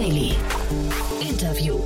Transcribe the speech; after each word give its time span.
Daily. 0.00 0.32
Interview. 1.20 1.78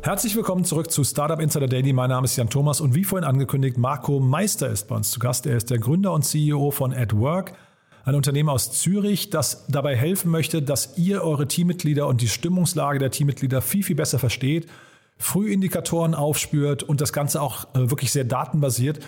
Herzlich 0.00 0.34
willkommen 0.34 0.64
zurück 0.64 0.90
zu 0.90 1.04
Startup 1.04 1.38
Insider 1.38 1.66
Daily. 1.66 1.92
Mein 1.92 2.08
Name 2.08 2.24
ist 2.24 2.34
Jan 2.36 2.48
Thomas 2.48 2.80
und 2.80 2.94
wie 2.94 3.04
vorhin 3.04 3.28
angekündigt, 3.28 3.76
Marco 3.76 4.20
Meister 4.20 4.70
ist 4.70 4.88
bei 4.88 4.96
uns 4.96 5.10
zu 5.10 5.18
Gast. 5.18 5.44
Er 5.44 5.58
ist 5.58 5.68
der 5.68 5.76
Gründer 5.80 6.14
und 6.14 6.22
CEO 6.22 6.70
von 6.70 6.94
AdWork, 6.94 7.52
ein 8.06 8.14
Unternehmen 8.14 8.48
aus 8.48 8.72
Zürich, 8.72 9.28
das 9.28 9.66
dabei 9.66 9.96
helfen 9.96 10.30
möchte, 10.30 10.62
dass 10.62 10.96
ihr 10.96 11.22
eure 11.22 11.46
Teammitglieder 11.46 12.06
und 12.06 12.22
die 12.22 12.28
Stimmungslage 12.28 12.98
der 12.98 13.10
Teammitglieder 13.10 13.60
viel, 13.60 13.82
viel 13.82 13.96
besser 13.96 14.18
versteht, 14.18 14.66
Frühindikatoren 15.18 16.14
aufspürt 16.14 16.84
und 16.84 17.02
das 17.02 17.12
Ganze 17.12 17.42
auch 17.42 17.64
äh, 17.74 17.90
wirklich 17.90 18.12
sehr 18.12 18.24
datenbasiert 18.24 19.00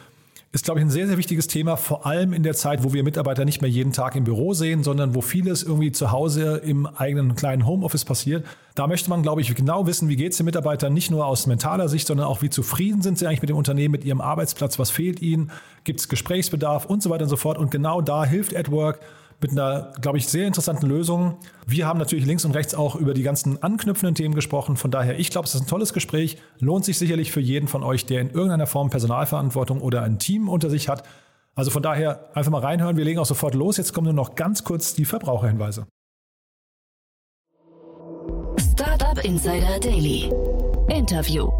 ist, 0.52 0.64
glaube 0.64 0.80
ich, 0.80 0.86
ein 0.86 0.90
sehr, 0.90 1.06
sehr 1.06 1.16
wichtiges 1.16 1.46
Thema, 1.46 1.77
vor 1.77 2.06
allem 2.06 2.32
in 2.32 2.42
der 2.42 2.54
Zeit, 2.54 2.82
wo 2.82 2.92
wir 2.92 3.04
Mitarbeiter 3.04 3.45
nicht 3.45 3.60
mehr 3.60 3.70
jeden 3.70 3.92
Tag 3.92 4.16
im 4.16 4.24
Büro 4.24 4.52
sehen, 4.52 4.82
sondern 4.82 5.14
wo 5.14 5.20
vieles 5.20 5.62
irgendwie 5.62 5.92
zu 5.92 6.10
Hause 6.10 6.56
im 6.64 6.86
eigenen 6.86 7.36
kleinen 7.36 7.66
Homeoffice 7.66 8.04
passiert. 8.04 8.45
Da 8.74 8.88
möchte 8.88 9.10
man, 9.10 9.22
glaube 9.22 9.42
ich, 9.42 9.55
genau 9.55 9.86
wissen, 9.86 10.08
wie 10.08 10.16
geht 10.16 10.32
es 10.32 10.38
den 10.38 10.46
Mitarbeitern 10.46 10.92
nicht 10.92 11.12
nur 11.12 11.24
aus 11.24 11.46
mentaler 11.46 11.88
Sicht, 11.88 12.08
sondern 12.08 12.27
auch, 12.27 12.42
wie 12.42 12.50
zufrieden 12.50 13.00
sind 13.00 13.16
sie 13.16 13.28
eigentlich 13.28 13.42
mit 13.42 13.50
dem 13.50 13.56
Unternehmen, 13.56 13.92
mit 13.92 14.05
ihrem 14.05 14.20
Arbeitsplatz, 14.20 14.77
was 14.80 14.91
fehlt 14.91 15.22
ihnen, 15.22 15.52
gibt 15.84 16.00
es 16.00 16.08
Gesprächsbedarf 16.08 16.84
und 16.86 17.00
so 17.00 17.10
weiter 17.10 17.24
und 17.24 17.30
so 17.30 17.36
fort. 17.36 17.56
Und 17.56 17.70
genau 17.70 18.00
da 18.00 18.24
hilft 18.24 18.56
AdWork 18.56 18.98
mit 19.40 19.52
einer, 19.52 19.92
glaube 20.00 20.18
ich, 20.18 20.28
sehr 20.28 20.46
interessanten 20.46 20.86
Lösung. 20.86 21.38
Wir 21.66 21.86
haben 21.86 21.98
natürlich 21.98 22.26
links 22.26 22.44
und 22.44 22.54
rechts 22.54 22.74
auch 22.74 22.94
über 22.94 23.14
die 23.14 23.22
ganzen 23.22 23.62
anknüpfenden 23.62 24.14
Themen 24.14 24.34
gesprochen. 24.34 24.76
Von 24.76 24.90
daher, 24.90 25.18
ich 25.18 25.30
glaube, 25.30 25.46
es 25.46 25.54
ist 25.54 25.62
ein 25.62 25.66
tolles 25.66 25.92
Gespräch. 25.92 26.38
Lohnt 26.58 26.84
sich 26.84 26.98
sicherlich 26.98 27.32
für 27.32 27.40
jeden 27.40 27.68
von 27.68 27.82
euch, 27.82 28.06
der 28.06 28.20
in 28.20 28.30
irgendeiner 28.30 28.66
Form 28.66 28.91
Personalverantwortung 28.91 29.80
oder 29.80 30.02
ein 30.02 30.19
Team 30.19 30.48
unter 30.48 30.69
sich 30.69 30.88
hat. 30.88 31.05
Also 31.55 31.70
von 31.70 31.82
daher 31.82 32.30
einfach 32.34 32.52
mal 32.52 32.60
reinhören. 32.60 32.97
Wir 32.97 33.05
legen 33.05 33.19
auch 33.19 33.27
sofort 33.27 33.55
los. 33.55 33.77
Jetzt 33.77 33.92
kommen 33.92 34.06
nur 34.06 34.14
noch 34.14 34.34
ganz 34.34 34.64
kurz 34.64 34.94
die 34.94 35.05
Verbraucherhinweise. 35.05 35.86
Startup 38.58 39.25
Insider 39.25 39.78
Daily. 39.80 40.30
Interview. 40.88 41.50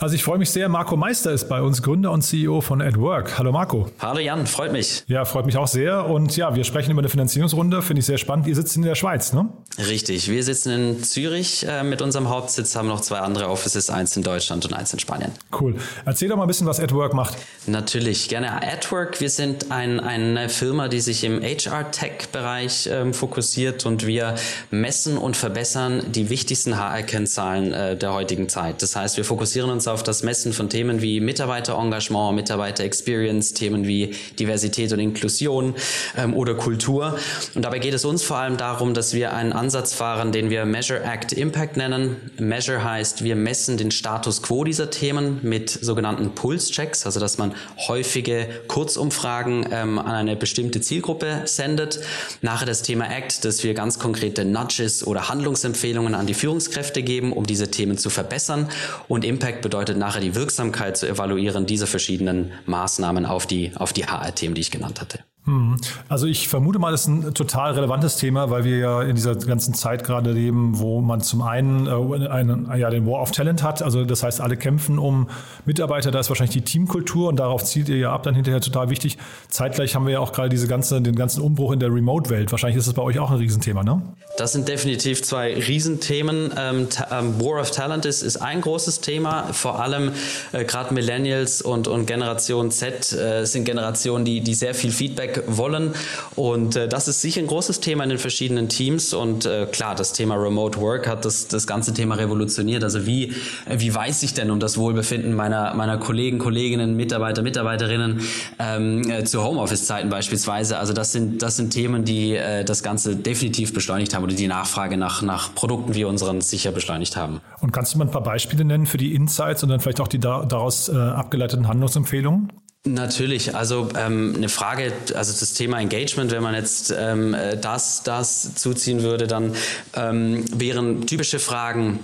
Also 0.00 0.14
ich 0.14 0.22
freue 0.22 0.38
mich 0.38 0.50
sehr. 0.50 0.68
Marco 0.68 0.96
Meister 0.96 1.32
ist 1.32 1.48
bei 1.48 1.60
uns, 1.60 1.82
Gründer 1.82 2.12
und 2.12 2.22
CEO 2.22 2.60
von 2.60 2.80
AdWork. 2.80 3.36
Hallo 3.36 3.50
Marco. 3.50 3.88
Hallo 3.98 4.20
Jan, 4.20 4.46
freut 4.46 4.70
mich. 4.70 5.02
Ja, 5.08 5.24
freut 5.24 5.44
mich 5.44 5.56
auch 5.56 5.66
sehr. 5.66 6.06
Und 6.06 6.36
ja, 6.36 6.54
wir 6.54 6.62
sprechen 6.62 6.92
über 6.92 7.00
eine 7.00 7.08
Finanzierungsrunde. 7.08 7.82
Finde 7.82 7.98
ich 7.98 8.06
sehr 8.06 8.16
spannend. 8.16 8.46
Ihr 8.46 8.54
sitzt 8.54 8.76
in 8.76 8.82
der 8.82 8.94
Schweiz, 8.94 9.32
ne? 9.32 9.48
Richtig. 9.76 10.30
Wir 10.30 10.44
sitzen 10.44 10.70
in 10.70 11.02
Zürich 11.02 11.66
äh, 11.68 11.82
mit 11.82 12.00
unserem 12.00 12.28
Hauptsitz, 12.28 12.76
haben 12.76 12.86
noch 12.86 13.00
zwei 13.00 13.18
andere 13.18 13.48
Offices, 13.48 13.90
eins 13.90 14.16
in 14.16 14.22
Deutschland 14.22 14.64
und 14.66 14.72
eins 14.72 14.92
in 14.92 15.00
Spanien. 15.00 15.32
Cool. 15.58 15.74
Erzähl 16.04 16.28
doch 16.28 16.36
mal 16.36 16.44
ein 16.44 16.48
bisschen, 16.48 16.68
was 16.68 16.78
AdWork 16.78 17.12
macht. 17.12 17.36
Natürlich, 17.66 18.28
gerne. 18.28 18.52
AdWork, 18.52 19.20
wir 19.20 19.30
sind 19.30 19.72
ein, 19.72 19.98
eine 19.98 20.48
Firma, 20.48 20.86
die 20.86 21.00
sich 21.00 21.24
im 21.24 21.42
HR-Tech-Bereich 21.42 22.88
ähm, 22.92 23.14
fokussiert 23.14 23.84
und 23.84 24.06
wir 24.06 24.36
messen 24.70 25.18
und 25.18 25.36
verbessern 25.36 26.04
die 26.06 26.30
wichtigsten 26.30 26.78
HR-Kennzahlen 26.78 27.72
äh, 27.72 27.96
der 27.96 28.12
heutigen 28.12 28.48
Zeit. 28.48 28.80
Das 28.80 28.94
heißt, 28.94 29.16
wir 29.16 29.24
fokussieren 29.24 29.70
uns 29.70 29.87
auf 29.88 30.02
das 30.02 30.22
Messen 30.22 30.52
von 30.52 30.68
Themen 30.68 31.02
wie 31.02 31.20
Mitarbeiterengagement, 31.20 32.34
Mitarbeiter-Experience, 32.36 33.54
Themen 33.54 33.86
wie 33.86 34.14
Diversität 34.38 34.92
und 34.92 35.00
Inklusion 35.00 35.74
ähm, 36.16 36.34
oder 36.34 36.54
Kultur. 36.54 37.18
Und 37.54 37.64
dabei 37.64 37.78
geht 37.78 37.94
es 37.94 38.04
uns 38.04 38.22
vor 38.22 38.36
allem 38.38 38.56
darum, 38.56 38.94
dass 38.94 39.14
wir 39.14 39.32
einen 39.32 39.52
Ansatz 39.52 39.94
fahren, 39.94 40.32
den 40.32 40.50
wir 40.50 40.64
Measure 40.64 41.02
Act 41.02 41.32
Impact 41.32 41.76
nennen. 41.76 42.16
Measure 42.38 42.84
heißt, 42.84 43.24
wir 43.24 43.34
messen 43.34 43.76
den 43.76 43.90
Status 43.90 44.42
quo 44.42 44.64
dieser 44.64 44.90
Themen 44.90 45.40
mit 45.42 45.70
sogenannten 45.70 46.34
Pulse-Checks, 46.34 47.06
also 47.06 47.18
dass 47.20 47.38
man 47.38 47.54
häufige 47.88 48.46
Kurzumfragen 48.68 49.68
ähm, 49.72 49.98
an 49.98 50.14
eine 50.14 50.36
bestimmte 50.36 50.80
Zielgruppe 50.80 51.42
sendet. 51.46 52.00
Nachher 52.42 52.66
das 52.66 52.82
Thema 52.82 53.10
Act, 53.10 53.44
dass 53.44 53.64
wir 53.64 53.74
ganz 53.74 53.98
konkrete 53.98 54.44
Nudges 54.44 55.06
oder 55.06 55.28
Handlungsempfehlungen 55.28 56.14
an 56.14 56.26
die 56.26 56.34
Führungskräfte 56.34 57.02
geben, 57.02 57.32
um 57.32 57.46
diese 57.46 57.70
Themen 57.70 57.98
zu 57.98 58.10
verbessern. 58.10 58.68
Und 59.08 59.24
Impact 59.24 59.62
bedeutet, 59.62 59.77
bedeutet 59.78 59.96
nachher 59.96 60.20
die 60.20 60.34
Wirksamkeit 60.34 60.96
zu 60.96 61.08
evaluieren 61.08 61.64
dieser 61.64 61.86
verschiedenen 61.86 62.50
Maßnahmen 62.66 63.24
auf 63.24 63.46
die, 63.46 63.70
auf 63.76 63.92
die 63.92 64.06
HR-Themen, 64.06 64.56
die 64.56 64.60
ich 64.60 64.72
genannt 64.72 65.00
hatte. 65.00 65.20
Hm. 65.48 65.76
Also 66.10 66.26
ich 66.26 66.46
vermute 66.46 66.78
mal, 66.78 66.90
das 66.90 67.02
ist 67.02 67.06
ein 67.08 67.32
total 67.32 67.72
relevantes 67.72 68.16
Thema, 68.16 68.50
weil 68.50 68.64
wir 68.64 68.76
ja 68.76 69.02
in 69.02 69.14
dieser 69.16 69.34
ganzen 69.34 69.72
Zeit 69.72 70.04
gerade 70.04 70.32
leben, 70.32 70.78
wo 70.78 71.00
man 71.00 71.22
zum 71.22 71.40
einen 71.40 71.86
äh, 71.86 72.28
einen, 72.28 72.70
ja, 72.76 72.90
den 72.90 73.06
War 73.06 73.22
of 73.22 73.30
Talent 73.30 73.62
hat, 73.62 73.82
also 73.82 74.04
das 74.04 74.22
heißt, 74.22 74.42
alle 74.42 74.58
kämpfen 74.58 74.98
um 74.98 75.30
Mitarbeiter, 75.64 76.10
da 76.10 76.20
ist 76.20 76.28
wahrscheinlich 76.28 76.52
die 76.52 76.60
Teamkultur 76.70 77.30
und 77.30 77.36
darauf 77.36 77.64
zielt 77.64 77.88
ihr 77.88 77.96
ja 77.96 78.12
ab, 78.12 78.24
dann 78.24 78.34
hinterher 78.34 78.60
total 78.60 78.90
wichtig. 78.90 79.16
Zeitgleich 79.48 79.94
haben 79.94 80.04
wir 80.04 80.12
ja 80.12 80.20
auch 80.20 80.32
gerade 80.32 80.50
diese 80.50 80.68
ganze, 80.68 81.00
den 81.00 81.16
ganzen 81.16 81.40
Umbruch 81.40 81.72
in 81.72 81.80
der 81.80 81.94
Remote-Welt. 81.94 82.52
Wahrscheinlich 82.52 82.76
ist 82.76 82.86
das 82.86 82.92
bei 82.92 83.02
euch 83.02 83.18
auch 83.18 83.30
ein 83.30 83.38
Riesenthema, 83.38 83.82
ne? 83.82 84.02
Das 84.36 84.52
sind 84.52 84.68
definitiv 84.68 85.22
zwei 85.22 85.54
Riesenthemen. 85.54 86.52
Ähm, 86.58 86.88
ähm, 87.10 87.40
War 87.40 87.62
of 87.62 87.70
Talent 87.70 88.04
ist, 88.04 88.20
ist 88.20 88.36
ein 88.36 88.60
großes 88.60 89.00
Thema, 89.00 89.44
vor 89.52 89.80
allem 89.80 90.12
äh, 90.52 90.64
gerade 90.64 90.92
Millennials 90.92 91.62
und, 91.62 91.88
und 91.88 92.04
Generation 92.04 92.70
Z 92.70 93.14
äh, 93.14 93.46
sind 93.46 93.64
Generationen, 93.64 94.26
die, 94.26 94.42
die 94.42 94.54
sehr 94.54 94.74
viel 94.74 94.90
Feedback 94.90 95.37
wollen. 95.46 95.94
Und 96.36 96.76
äh, 96.76 96.88
das 96.88 97.08
ist 97.08 97.20
sicher 97.20 97.40
ein 97.40 97.46
großes 97.46 97.80
Thema 97.80 98.04
in 98.04 98.10
den 98.10 98.18
verschiedenen 98.18 98.68
Teams. 98.68 99.14
Und 99.14 99.46
äh, 99.46 99.66
klar, 99.66 99.94
das 99.94 100.12
Thema 100.12 100.36
Remote 100.36 100.80
Work 100.80 101.06
hat 101.06 101.24
das, 101.24 101.48
das 101.48 101.66
ganze 101.66 101.94
Thema 101.94 102.16
revolutioniert. 102.16 102.84
Also 102.84 103.06
wie, 103.06 103.34
wie 103.68 103.94
weiß 103.94 104.22
ich 104.22 104.34
denn 104.34 104.50
um 104.50 104.60
das 104.60 104.78
Wohlbefinden 104.78 105.34
meiner, 105.34 105.74
meiner 105.74 105.98
Kollegen, 105.98 106.38
Kolleginnen, 106.38 106.96
Mitarbeiter, 106.96 107.42
Mitarbeiterinnen 107.42 108.20
ähm, 108.58 109.10
äh, 109.10 109.24
zu 109.24 109.42
Homeoffice-Zeiten 109.42 110.08
beispielsweise? 110.08 110.78
Also 110.78 110.92
das 110.92 111.12
sind, 111.12 111.42
das 111.42 111.56
sind 111.56 111.70
Themen, 111.70 112.04
die 112.04 112.36
äh, 112.36 112.64
das 112.64 112.82
Ganze 112.82 113.16
definitiv 113.16 113.72
beschleunigt 113.72 114.14
haben 114.14 114.24
oder 114.24 114.34
die 114.34 114.48
Nachfrage 114.48 114.96
nach, 114.96 115.22
nach 115.22 115.54
Produkten 115.54 115.94
wie 115.94 116.04
unseren 116.04 116.40
sicher 116.40 116.72
beschleunigt 116.72 117.16
haben. 117.16 117.40
Und 117.60 117.72
kannst 117.72 117.94
du 117.94 117.98
mal 117.98 118.04
ein 118.04 118.10
paar 118.10 118.22
Beispiele 118.22 118.64
nennen 118.64 118.86
für 118.86 118.98
die 118.98 119.14
Insights 119.14 119.62
und 119.62 119.68
dann 119.68 119.80
vielleicht 119.80 120.00
auch 120.00 120.08
die 120.08 120.20
daraus 120.20 120.88
äh, 120.88 120.96
abgeleiteten 120.96 121.68
Handlungsempfehlungen? 121.68 122.52
Natürlich, 122.86 123.54
also 123.54 123.88
ähm, 123.96 124.34
eine 124.36 124.48
Frage, 124.48 124.92
also 125.14 125.32
das 125.38 125.54
Thema 125.54 125.80
Engagement, 125.80 126.30
wenn 126.30 126.42
man 126.42 126.54
jetzt 126.54 126.94
ähm, 126.96 127.34
äh, 127.34 127.56
das, 127.56 128.02
das 128.02 128.54
zuziehen 128.54 129.02
würde, 129.02 129.26
dann 129.26 129.54
ähm, 129.94 130.44
wären 130.58 131.06
typische 131.06 131.38
Fragen, 131.38 131.98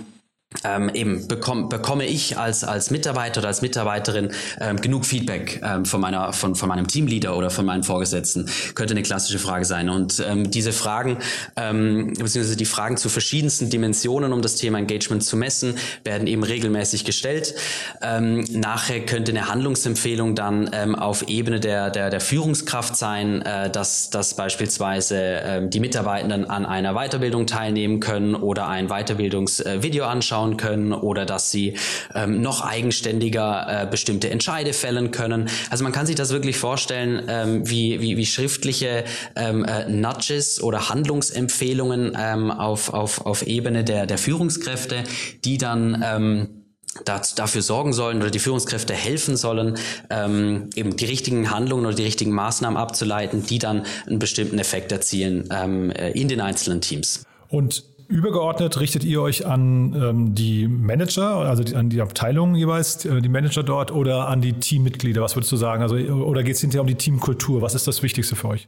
ähm, 0.63 0.89
eben 0.93 1.27
bekomm, 1.27 1.69
bekomme 1.69 2.05
ich 2.05 2.37
als, 2.37 2.63
als 2.63 2.91
Mitarbeiter 2.91 3.41
oder 3.41 3.49
als 3.49 3.61
Mitarbeiterin 3.61 4.31
ähm, 4.59 4.79
genug 4.81 5.05
Feedback 5.05 5.61
ähm, 5.63 5.85
von, 5.85 6.01
meiner, 6.01 6.33
von, 6.33 6.55
von 6.55 6.69
meinem 6.69 6.87
Teamleader 6.87 7.35
oder 7.35 7.49
von 7.49 7.65
meinen 7.65 7.83
Vorgesetzten? 7.83 8.49
Könnte 8.73 8.93
eine 8.93 9.03
klassische 9.03 9.39
Frage 9.39 9.65
sein. 9.65 9.89
Und 9.89 10.23
ähm, 10.27 10.51
diese 10.51 10.71
Fragen, 10.71 11.17
ähm, 11.55 12.07
beziehungsweise 12.07 12.55
die 12.55 12.65
Fragen 12.65 12.97
zu 12.97 13.09
verschiedensten 13.09 13.69
Dimensionen, 13.69 14.33
um 14.33 14.41
das 14.41 14.55
Thema 14.55 14.79
Engagement 14.79 15.23
zu 15.23 15.37
messen, 15.37 15.75
werden 16.03 16.27
eben 16.27 16.43
regelmäßig 16.43 17.05
gestellt. 17.05 17.55
Ähm, 18.01 18.45
nachher 18.51 19.05
könnte 19.05 19.31
eine 19.31 19.49
Handlungsempfehlung 19.49 20.35
dann 20.35 20.69
ähm, 20.73 20.95
auf 20.95 21.27
Ebene 21.27 21.59
der, 21.59 21.89
der, 21.89 22.09
der 22.09 22.21
Führungskraft 22.21 22.95
sein, 22.95 23.41
äh, 23.41 23.69
dass, 23.69 24.09
dass 24.09 24.35
beispielsweise 24.35 25.17
ähm, 25.17 25.69
die 25.69 25.79
Mitarbeitenden 25.79 26.49
an 26.49 26.65
einer 26.65 26.93
Weiterbildung 26.93 27.47
teilnehmen 27.47 27.99
können 27.99 28.35
oder 28.35 28.67
ein 28.67 28.87
Weiterbildungsvideo 28.87 30.03
äh, 30.03 30.07
anschauen 30.07 30.44
anschauen 30.45 30.57
können 30.57 30.93
oder 30.93 31.25
dass 31.25 31.51
sie 31.51 31.75
ähm, 32.13 32.41
noch 32.41 32.61
eigenständiger 32.61 33.83
äh, 33.83 33.87
bestimmte 33.87 34.29
Entscheide 34.29 34.73
fällen 34.73 35.11
können. 35.11 35.49
Also 35.69 35.83
man 35.83 35.93
kann 35.93 36.05
sich 36.05 36.15
das 36.15 36.31
wirklich 36.31 36.57
vorstellen, 36.57 37.23
ähm, 37.27 37.69
wie, 37.69 38.01
wie, 38.01 38.17
wie 38.17 38.25
schriftliche 38.25 39.03
ähm, 39.35 39.65
äh, 39.65 39.89
Nudges 39.89 40.61
oder 40.61 40.89
Handlungsempfehlungen 40.89 42.17
ähm, 42.17 42.51
auf, 42.51 42.93
auf, 42.93 43.25
auf 43.25 43.43
Ebene 43.43 43.83
der, 43.83 44.05
der 44.05 44.17
Führungskräfte, 44.17 45.03
die 45.43 45.57
dann 45.57 46.03
ähm, 46.05 46.61
dafür 47.03 47.61
sorgen 47.61 47.91
sollen 47.91 48.21
oder 48.21 48.31
die 48.31 48.39
Führungskräfte 48.39 48.93
helfen 48.93 49.35
sollen, 49.35 49.75
ähm, 50.09 50.69
eben 50.75 50.95
die 50.95 51.05
richtigen 51.05 51.51
Handlungen 51.51 51.85
oder 51.85 51.95
die 51.95 52.05
richtigen 52.05 52.31
Maßnahmen 52.31 52.77
abzuleiten, 52.77 53.45
die 53.45 53.59
dann 53.59 53.83
einen 54.07 54.19
bestimmten 54.19 54.59
Effekt 54.59 54.93
erzielen 54.93 55.49
ähm, 55.51 55.91
äh, 55.91 56.11
in 56.11 56.29
den 56.29 56.39
einzelnen 56.39 56.79
Teams. 56.79 57.25
Und 57.49 57.83
Übergeordnet 58.07 58.79
richtet 58.79 59.03
ihr 59.03 59.21
euch 59.21 59.45
an 59.45 59.93
ähm, 59.93 60.35
die 60.35 60.67
Manager, 60.67 61.37
also 61.37 61.63
die, 61.63 61.75
an 61.75 61.89
die 61.89 62.01
Abteilungen 62.01 62.55
jeweils, 62.55 63.03
äh, 63.05 63.21
die 63.21 63.29
Manager 63.29 63.63
dort 63.63 63.91
oder 63.91 64.27
an 64.27 64.41
die 64.41 64.53
Teammitglieder? 64.53 65.21
Was 65.21 65.35
würdest 65.35 65.51
du 65.51 65.55
sagen? 65.55 65.81
Also, 65.81 65.95
oder 65.95 66.43
geht 66.43 66.55
es 66.55 66.61
hinterher 66.61 66.81
um 66.81 66.87
die 66.87 66.95
Teamkultur? 66.95 67.61
Was 67.61 67.73
ist 67.73 67.87
das 67.87 68.03
Wichtigste 68.03 68.35
für 68.35 68.49
euch? 68.49 68.67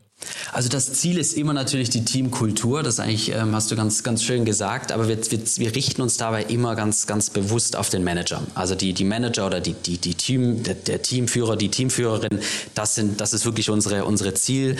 Also 0.52 0.70
das 0.70 0.94
Ziel 0.94 1.20
ist 1.20 1.34
immer 1.34 1.54
natürlich 1.54 1.92
die 1.92 2.04
Teamkultur. 2.04 2.82
Das 2.82 3.00
eigentlich 3.00 3.32
ähm, 3.32 3.54
hast 3.54 3.70
du 3.70 3.76
ganz, 3.76 4.02
ganz 4.04 4.24
schön 4.24 4.46
gesagt. 4.46 4.92
Aber 4.92 5.08
wir, 5.08 5.18
wir, 5.18 5.40
wir 5.40 5.76
richten 5.76 6.02
uns 6.02 6.18
dabei 6.18 6.44
immer 6.44 6.76
ganz, 6.76 7.06
ganz 7.06 7.30
bewusst 7.30 7.76
auf 7.76 7.90
den 7.90 8.04
Manager. 8.04 8.42
Also 8.56 8.74
die, 8.74 8.94
die 8.94 9.04
Manager 9.04 9.46
oder 9.46 9.60
die, 9.60 9.74
die, 9.74 10.00
die 10.00 10.16
Team, 10.16 10.64
der, 10.64 10.74
der 10.74 11.04
Teamführer, 11.04 11.56
die 11.56 11.70
Teamführerin, 11.70 12.40
das 12.74 12.96
sind, 12.96 13.22
das 13.22 13.34
ist 13.34 13.46
wirklich 13.46 13.70
unsere, 13.70 14.06
unsere 14.06 14.34
Ziel, 14.34 14.78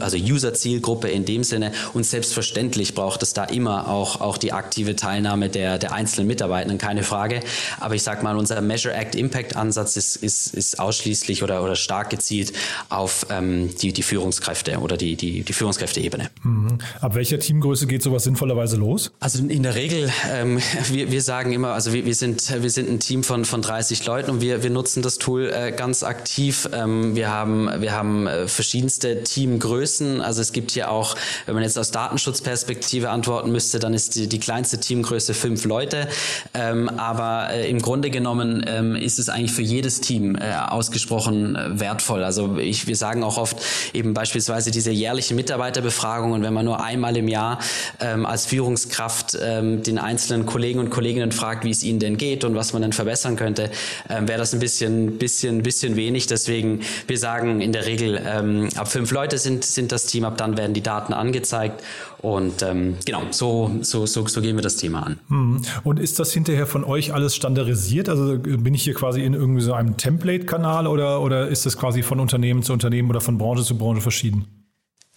also 0.00 0.16
User-Zielgruppe 0.16 1.08
in 1.08 1.26
dem 1.26 1.44
Sinne. 1.44 1.72
Und 1.92 2.06
selbstverständlich 2.06 2.94
braucht 2.94 3.22
es 3.22 3.34
da 3.34 3.44
immer 3.44 3.89
auch, 3.90 4.20
auch 4.20 4.38
die 4.38 4.52
aktive 4.52 4.96
Teilnahme 4.96 5.48
der, 5.48 5.78
der 5.78 5.92
einzelnen 5.92 6.28
Mitarbeitenden, 6.28 6.78
keine 6.78 7.02
Frage. 7.02 7.40
Aber 7.80 7.94
ich 7.94 8.02
sage 8.02 8.22
mal, 8.22 8.36
unser 8.36 8.60
Measure 8.60 8.94
Act 8.94 9.14
Impact 9.14 9.56
Ansatz 9.56 9.96
ist, 9.96 10.16
ist, 10.16 10.54
ist 10.54 10.78
ausschließlich 10.78 11.42
oder, 11.42 11.62
oder 11.62 11.76
stark 11.76 12.10
gezielt 12.10 12.52
auf 12.88 13.26
ähm, 13.30 13.70
die, 13.82 13.92
die 13.92 14.02
Führungskräfte 14.02 14.78
oder 14.78 14.96
die, 14.96 15.16
die, 15.16 15.42
die 15.42 15.52
Führungskräfteebene. 15.52 16.30
Mhm. 16.42 16.78
Ab 17.00 17.14
welcher 17.14 17.38
Teamgröße 17.38 17.86
geht 17.86 18.02
sowas 18.02 18.24
sinnvollerweise 18.24 18.76
los? 18.76 19.10
Also 19.20 19.44
in 19.44 19.62
der 19.62 19.74
Regel, 19.74 20.10
ähm, 20.30 20.60
wir, 20.88 21.10
wir 21.10 21.22
sagen 21.22 21.52
immer, 21.52 21.72
also 21.72 21.92
wir, 21.92 22.04
wir, 22.06 22.14
sind, 22.14 22.62
wir 22.62 22.70
sind 22.70 22.88
ein 22.88 23.00
Team 23.00 23.24
von, 23.24 23.44
von 23.44 23.62
30 23.62 24.06
Leuten 24.06 24.30
und 24.30 24.40
wir, 24.40 24.62
wir 24.62 24.70
nutzen 24.70 25.02
das 25.02 25.18
Tool 25.18 25.50
äh, 25.50 25.72
ganz 25.72 26.02
aktiv. 26.04 26.68
Ähm, 26.72 27.16
wir 27.16 27.30
haben, 27.30 27.68
wir 27.80 27.92
haben 27.92 28.26
äh, 28.26 28.46
verschiedenste 28.46 29.24
Teamgrößen. 29.24 30.20
Also 30.20 30.40
es 30.40 30.52
gibt 30.52 30.70
hier 30.70 30.90
auch, 30.90 31.16
wenn 31.46 31.54
man 31.54 31.64
jetzt 31.64 31.78
aus 31.78 31.90
Datenschutzperspektive 31.90 33.10
antworten 33.10 33.50
müsste, 33.50 33.79
dann 33.82 33.94
ist 33.94 34.14
die, 34.14 34.28
die 34.28 34.40
kleinste 34.40 34.78
Teamgröße 34.78 35.34
fünf 35.34 35.64
Leute. 35.64 36.08
Ähm, 36.54 36.88
aber 36.88 37.50
äh, 37.50 37.68
im 37.70 37.80
Grunde 37.80 38.10
genommen 38.10 38.64
ähm, 38.66 38.96
ist 38.96 39.18
es 39.18 39.28
eigentlich 39.28 39.52
für 39.52 39.62
jedes 39.62 40.00
Team 40.00 40.36
äh, 40.36 40.54
ausgesprochen 40.54 41.56
äh, 41.56 41.80
wertvoll. 41.80 42.24
Also 42.24 42.58
ich, 42.58 42.86
wir 42.86 42.96
sagen 42.96 43.22
auch 43.24 43.38
oft 43.38 43.56
eben 43.92 44.14
beispielsweise 44.14 44.70
diese 44.70 44.90
jährliche 44.90 45.34
Mitarbeiterbefragung 45.34 46.32
und 46.32 46.42
wenn 46.42 46.54
man 46.54 46.64
nur 46.64 46.82
einmal 46.82 47.16
im 47.16 47.28
Jahr 47.28 47.58
ähm, 48.00 48.26
als 48.26 48.46
Führungskraft 48.46 49.38
ähm, 49.40 49.82
den 49.82 49.98
einzelnen 49.98 50.46
Kollegen 50.46 50.80
und 50.80 50.90
Kolleginnen 50.90 51.32
fragt, 51.32 51.64
wie 51.64 51.70
es 51.70 51.82
ihnen 51.82 51.98
denn 51.98 52.16
geht 52.16 52.44
und 52.44 52.54
was 52.54 52.72
man 52.72 52.82
denn 52.82 52.92
verbessern 52.92 53.36
könnte, 53.36 53.70
ähm, 54.08 54.28
wäre 54.28 54.38
das 54.38 54.52
ein 54.52 54.60
bisschen, 54.60 55.18
bisschen, 55.18 55.62
bisschen 55.62 55.96
wenig. 55.96 56.26
Deswegen, 56.26 56.80
wir 57.06 57.18
sagen 57.18 57.60
in 57.60 57.72
der 57.72 57.86
Regel, 57.86 58.20
ähm, 58.24 58.68
ab 58.76 58.88
fünf 58.88 59.10
Leute 59.10 59.38
sind, 59.38 59.64
sind 59.64 59.92
das 59.92 60.06
Team, 60.06 60.24
ab 60.24 60.36
dann 60.36 60.56
werden 60.56 60.74
die 60.74 60.82
Daten 60.82 61.12
angezeigt 61.12 61.82
und 62.22 62.62
ähm, 62.62 62.98
genau, 63.06 63.22
so, 63.30 63.69
so, 63.82 64.06
so, 64.06 64.26
so 64.26 64.40
gehen 64.40 64.56
wir 64.56 64.62
das 64.62 64.76
Thema 64.76 65.04
an. 65.04 65.18
Mhm. 65.28 65.62
Und 65.84 65.98
ist 65.98 66.18
das 66.18 66.32
hinterher 66.32 66.66
von 66.66 66.84
euch 66.84 67.12
alles 67.14 67.34
standardisiert? 67.34 68.08
Also 68.08 68.38
bin 68.38 68.74
ich 68.74 68.82
hier 68.82 68.94
quasi 68.94 69.22
in 69.22 69.34
irgendwie 69.34 69.62
so 69.62 69.72
einem 69.72 69.96
Template-Kanal 69.96 70.86
oder, 70.86 71.20
oder 71.20 71.48
ist 71.48 71.66
das 71.66 71.76
quasi 71.76 72.02
von 72.02 72.20
Unternehmen 72.20 72.62
zu 72.62 72.72
Unternehmen 72.72 73.10
oder 73.10 73.20
von 73.20 73.38
Branche 73.38 73.64
zu 73.64 73.76
Branche 73.76 74.00
verschieden? 74.00 74.46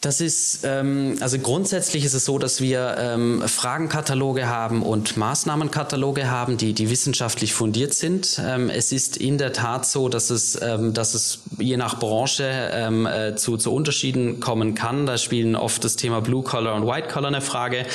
Das 0.03 0.19
ist, 0.19 0.59
ähm, 0.65 1.15
also 1.21 1.39
grundsätzlich 1.39 2.03
ist 2.03 2.13
es 2.13 2.25
so, 2.25 2.37
dass 2.37 2.59
wir 2.59 2.97
ähm, 2.99 3.41
Fragenkataloge 3.47 4.49
haben 4.49 4.83
und 4.83 5.15
Maßnahmenkataloge 5.15 6.29
haben, 6.29 6.57
die, 6.57 6.73
die 6.73 6.89
wissenschaftlich 6.89 7.53
fundiert 7.53 7.93
sind. 7.93 8.37
Ähm, 8.45 8.69
es 8.69 8.91
ist 8.91 9.15
in 9.15 9.37
der 9.37 9.53
Tat 9.53 9.85
so, 9.85 10.09
dass 10.09 10.29
es, 10.29 10.61
ähm, 10.61 10.93
dass 10.93 11.13
es 11.13 11.39
je 11.57 11.77
nach 11.77 11.99
Branche 11.99 12.43
ähm, 12.73 13.05
äh, 13.05 13.35
zu, 13.37 13.55
zu 13.55 13.73
Unterschieden 13.73 14.41
kommen 14.41 14.75
kann. 14.75 15.05
Da 15.05 15.17
spielen 15.17 15.55
oft 15.55 15.85
das 15.85 15.95
Thema 15.95 16.19
Blue 16.19 16.43
Collar 16.43 16.75
und 16.75 16.85
White 16.85 17.07
Collar 17.07 17.29
eine 17.29 17.39
Frage. 17.39 17.85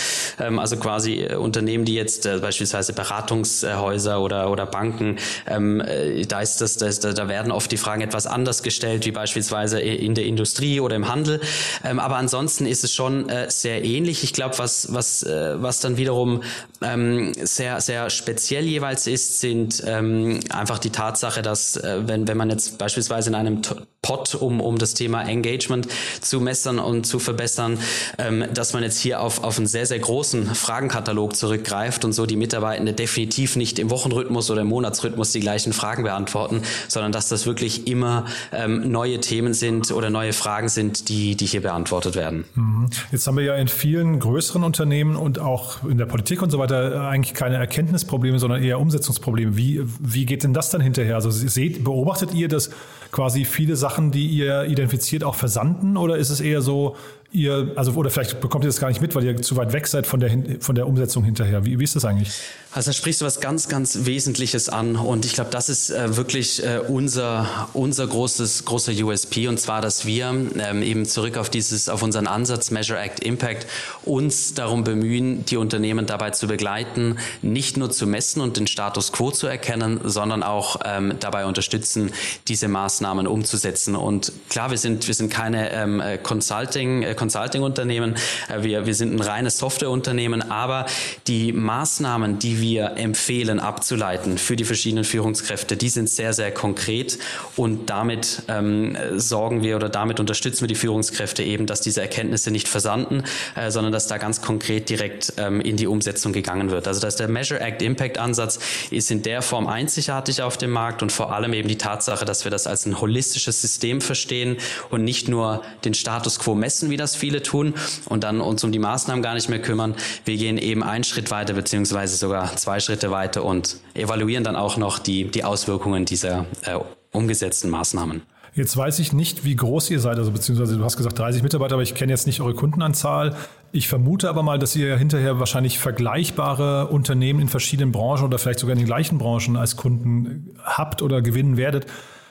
Ähm, 0.41 0.59
also 0.59 0.79
quasi 0.79 1.25
äh, 1.25 1.35
Unternehmen, 1.35 1.85
die 1.85 1.95
jetzt 1.95 2.25
äh, 2.25 2.39
beispielsweise 2.39 2.95
Beratungshäuser 2.95 4.23
oder, 4.23 4.51
oder 4.51 4.65
Banken, 4.65 5.19
ähm, 5.47 5.83
äh, 5.83 6.25
da 6.25 6.41
ist 6.41 6.63
das, 6.63 6.79
das, 6.79 7.01
da 7.01 7.29
werden 7.29 7.53
oft 7.53 7.71
die 7.71 7.77
Fragen 7.77 8.01
etwas 8.01 8.27
anders 8.27 8.63
gestellt, 8.63 9.05
wie 9.05 9.13
beispielsweise 9.13 9.79
in 9.79 10.15
der 10.15 10.25
Industrie 10.25 10.81
oder 10.81 10.97
im 10.97 11.07
Handel. 11.07 11.43
Ähm, 11.85 11.98
ähm, 11.99 12.05
aber 12.05 12.17
ansonsten 12.17 12.67
ist 12.67 12.85
es 12.85 12.95
schon 12.95 13.29
äh, 13.29 13.51
sehr 13.51 13.85
ähnlich. 13.85 14.25
Ich 14.25 14.33
glaube, 14.33 14.59
was, 14.59 14.93
was, 14.93 15.23
äh, 15.23 15.61
was 15.61 15.81
dann 15.81 15.97
wiederum 15.97 16.43
ähm, 16.83 17.33
sehr, 17.35 17.81
sehr 17.81 18.11
speziell 18.11 18.65
jeweils 18.65 19.07
ist, 19.07 19.41
sind 19.41 19.83
ähm, 19.87 20.41
einfach 20.51 20.79
die 20.79 20.91
Tatsache, 20.91 21.43
dass 21.43 21.77
äh, 21.77 22.03
wenn, 22.07 22.29
wenn 22.29 22.37
man 22.37 22.51
jetzt 22.51 22.79
beispielsweise 22.79 23.31
in 23.31 23.35
einem 23.35 23.63
Pot, 24.01 24.37
um, 24.37 24.61
um 24.61 24.79
das 24.79 24.95
Thema 24.95 25.23
Engagement 25.23 25.89
zu 26.21 26.41
messern 26.41 26.79
und 26.79 27.05
zu 27.05 27.19
verbessern, 27.19 27.79
ähm, 28.19 28.45
dass 28.55 28.73
man 28.73 28.83
jetzt 28.83 29.01
hier 29.01 29.21
auf, 29.21 29.43
auf 29.43 29.59
einen 29.59 29.67
sehr, 29.67 29.87
sehr 29.87 29.99
großen 29.99 30.55
Fragenkatalog 30.55 31.35
zurückgreift 31.35 32.05
und 32.05 32.13
so 32.13 32.25
die 32.25 32.37
Mitarbeitende 32.37 32.93
definitiv 32.93 33.57
nicht 33.57 33.79
im 33.79 33.91
Wochenrhythmus 33.91 34.51
oder 34.51 34.63
im 34.63 34.69
Monatsrhythmus 34.69 35.33
die 35.33 35.41
gleichen 35.41 35.73
Fragen 35.73 36.05
beantworten, 36.05 36.63
sondern 36.87 37.13
dass 37.13 37.29
das 37.29 37.47
wirklich 37.47 37.89
immer 37.89 38.27
ähm, 38.53 38.91
neue 38.91 39.21
Themen 39.21 39.53
sind 39.53 39.91
oder 39.91 40.11
neue 40.11 40.33
Fragen 40.33 40.69
sind, 40.69 41.09
die, 41.09 41.35
die 41.35 41.47
hier 41.47 41.63
beantwortet 41.63 41.88
beantwortet 41.89 42.17
werden. 42.17 42.45
Mhm. 42.55 42.91
Jetzt 43.13 43.27
haben 43.27 43.37
wir 43.37 43.45
ja 43.45 43.55
in 43.57 43.69
vielen 43.69 44.19
größeren 44.21 44.63
Unternehmen 44.63 45.17
und 45.17 45.39
auch 45.39 45.85
in 45.85 45.99
der 45.99 46.07
Politik 46.07 46.43
und 46.43 46.51
so 46.51 46.59
weiter 46.59 46.95
äh, 46.95 46.99
eigentlich 46.99 47.35
keine 47.35 47.57
Erkenntnisprobleme, 47.57 48.39
sondern 48.39 48.63
eher 48.63 48.81
Umsetzungsprobleme. 48.81 49.57
Wie, 49.57 49.83
wie 50.01 50.27
geht 50.27 50.45
denn 50.45 50.55
das 50.55 50.71
dann 50.71 50.81
hinterher? 50.81 51.17
Also 51.17 51.31
seht, 51.31 51.85
beobachtet 51.85 52.35
ihr, 52.35 52.49
dass 52.49 52.71
quasi 53.11 53.45
viele 53.45 53.77
Sachen, 53.77 54.11
die 54.11 54.27
ihr 54.27 54.65
identifiziert, 54.65 55.25
auch 55.25 55.35
versanden 55.35 55.97
oder 55.97 56.19
ist 56.19 56.31
es 56.31 56.41
eher 56.41 56.61
so, 56.61 56.97
ihr, 57.33 57.73
also 57.77 57.93
oder 57.93 58.11
vielleicht 58.11 58.41
bekommt 58.41 58.65
ihr 58.65 58.69
das 58.69 58.81
gar 58.81 58.89
nicht 58.89 59.01
mit, 59.01 59.15
weil 59.15 59.25
ihr 59.25 59.37
zu 59.41 59.57
weit 59.57 59.73
weg 59.73 59.87
seid 59.87 60.07
von 60.07 60.21
der, 60.21 60.31
von 60.61 60.75
der 60.75 60.87
Umsetzung 60.87 61.25
hinterher. 61.25 61.65
Wie, 61.65 61.79
wie 61.79 61.85
ist 61.85 61.97
das 61.97 62.05
eigentlich? 62.05 62.33
Also 62.79 62.91
da 62.91 62.93
sprichst 62.93 63.21
du 63.21 63.25
was 63.25 63.41
ganz, 63.41 63.69
ganz 63.69 64.05
Wesentliches 64.05 64.69
an 64.69 64.95
und 64.95 65.25
ich 65.25 65.33
glaube, 65.33 65.51
das 65.51 65.69
ist 65.69 65.91
äh, 65.91 66.17
wirklich 66.17 66.63
äh, 66.63 66.79
unser, 66.79 67.69
unser 67.73 68.07
großes, 68.07 68.67
großer 68.67 68.93
USP 69.05 69.49
und 69.49 69.59
zwar, 69.59 69.81
dass 69.81 70.07
wir 70.07 70.27
ähm, 70.27 70.83
eben 70.85 71.05
zurück 71.05 71.39
auf 71.39 71.51
dieses, 71.51 71.89
auf 71.89 72.05
unseren 72.05 72.29
Ansatz 72.29 72.71
Measure 72.71 73.01
Act 73.01 73.19
Impact 73.19 73.67
uns 74.05 74.55
darum 74.55 74.85
bemühen, 74.85 75.45
die 75.45 75.57
Unternehmen 75.57 76.07
dabei 76.07 76.31
zu 76.31 76.47
begleiten, 76.47 77.19
nicht 77.43 77.77
nur 77.77 77.91
zu 77.91 78.07
messen 78.07 78.41
und 78.41 78.57
den 78.57 78.69
Status 78.69 79.11
quo 79.11 79.33
zu 79.33 79.49
erkennen, 79.49 79.99
sondern 80.05 80.45
auch 80.45 80.77
ähm, 80.85 81.15
dabei 81.19 81.47
unterstützen, 81.47 82.13
diese 82.47 82.69
Maßnahmen 82.69 83.27
umzusetzen. 83.27 83.97
Und 83.97 84.31
klar, 84.51 84.71
wir 84.71 84.79
sind, 84.79 85.09
wir 85.09 85.15
sind 85.15 85.33
keine 85.33 85.73
ähm, 85.73 86.01
äh, 86.01 86.17
Consulting, 86.17 87.03
äh, 87.03 87.17
Consulting-Unternehmen. 87.17 88.15
Äh, 88.49 88.63
wir, 88.63 88.87
wir 88.87 88.95
sind 88.95 89.17
ein 89.17 89.21
reines 89.21 89.59
Softwareunternehmen, 89.59 90.49
aber 90.49 90.87
die 91.27 91.53
Maßnahmen, 91.53 92.39
die 92.39 92.61
wir 92.61 92.68
empfehlen 92.77 93.61
abzuleiten 93.61 94.39
für 94.39 94.57
die 94.57 94.65
verschiedenen 94.65 95.05
Führungskräfte, 95.05 95.77
die 95.77 95.89
sind 95.89 96.09
sehr, 96.09 96.33
sehr 96.33 96.53
konkret 96.53 97.19
und 97.57 97.91
damit 97.91 98.43
ähm, 98.49 98.97
sorgen 99.17 99.63
wir 99.63 99.77
oder 99.77 99.89
damit 99.89 100.21
unterstützen 100.21 100.63
wir 100.63 100.69
die 100.69 100.75
Führungskräfte 100.75 101.43
eben, 101.43 101.67
dass 101.67 101.81
diese 101.81 102.01
Erkenntnisse 102.01 102.51
nicht 102.51 102.69
versanden, 102.69 103.25
äh, 103.55 103.71
sondern 103.71 103.93
dass 103.93 104.07
da 104.07 104.19
ganz 104.19 104.43
konkret 104.43 104.89
direkt 104.89 105.33
ähm, 105.37 105.61
in 105.61 105.77
die 105.77 105.87
Umsetzung 105.87 106.33
gegangen 106.33 106.71
wird. 106.71 106.87
Also 106.87 107.01
dass 107.01 107.17
der 107.17 107.29
Measure 107.29 107.61
Act 107.61 107.83
Impact 107.83 108.19
Ansatz 108.19 108.59
ist 108.91 109.11
in 109.11 109.23
der 109.23 109.43
Form 109.43 109.67
einzigartig 109.67 110.43
auf 110.43 110.57
dem 110.57 110.71
Markt 110.71 111.03
und 111.03 111.13
vor 111.13 111.33
allem 111.33 111.53
eben 111.53 111.69
die 111.69 111.79
Tatsache, 111.79 112.25
dass 112.25 112.45
wir 112.45 112.51
das 112.51 112.67
als 112.67 112.87
ein 112.87 113.01
holistisches 113.01 113.61
System 113.61 114.01
verstehen 114.01 114.57
und 114.91 115.05
nicht 115.05 115.29
nur 115.29 115.63
den 115.85 115.95
Status 115.95 116.39
quo 116.39 116.55
messen, 116.55 116.91
wie 116.91 116.97
das 116.97 117.17
viele 117.17 117.43
tun 117.43 117.75
und 118.07 118.25
dann 118.25 118.41
uns 118.41 118.65
um 118.65 118.73
die 118.73 118.79
Maßnahmen 118.79 119.23
gar 119.23 119.35
nicht 119.35 119.49
mehr 119.49 119.61
kümmern. 119.61 119.95
Wir 120.25 120.37
gehen 120.37 120.59
eben 120.59 120.83
einen 120.83 121.05
Schritt 121.05 121.31
weiter 121.31 121.55
beziehungsweise 121.55 122.17
sogar 122.17 122.48
zwei 122.57 122.81
Schritte 122.81 123.11
weiter 123.11 123.45
und 123.45 123.79
evaluieren 123.95 124.45
dann 124.45 124.57
auch 124.57 124.77
noch 124.77 124.99
die, 124.99 125.25
die 125.25 125.45
Auswirkungen 125.45 126.05
dieser 126.05 126.47
äh, 126.63 126.79
umgesetzten 127.13 127.71
Maßnahmen. 127.71 128.23
Jetzt 128.55 128.77
weiß 128.77 128.99
ich 128.99 129.13
nicht, 129.13 129.45
wie 129.45 129.55
groß 129.55 129.89
ihr 129.91 130.01
seid, 130.01 130.19
also 130.19 130.33
beziehungsweise 130.33 130.77
du 130.77 130.85
hast 130.85 130.97
gesagt 130.97 131.17
30 131.17 131.45
Mitarbeiter, 131.45 131.75
aber 131.75 131.83
ich 131.83 131.95
kenne 131.95 132.11
jetzt 132.11 132.27
nicht 132.27 132.41
eure 132.41 132.55
Kundenanzahl. 132.55 133.37
Ich 133.71 133.87
vermute 133.87 134.29
aber 134.29 134.43
mal, 134.43 134.59
dass 134.59 134.75
ihr 134.75 134.97
hinterher 134.97 135.39
wahrscheinlich 135.39 135.79
vergleichbare 135.79 136.89
Unternehmen 136.89 137.41
in 137.41 137.49
verschiedenen 137.49 137.93
Branchen 137.93 138.25
oder 138.25 138.39
vielleicht 138.39 138.59
sogar 138.59 138.73
in 138.73 138.79
den 138.79 138.87
gleichen 138.87 139.19
Branchen 139.19 139.57
als 139.57 139.77
Kunden 139.77 140.57
habt 140.65 141.03
oder 141.03 141.23
gewinnen 141.23 141.57
werdet. 141.57 141.87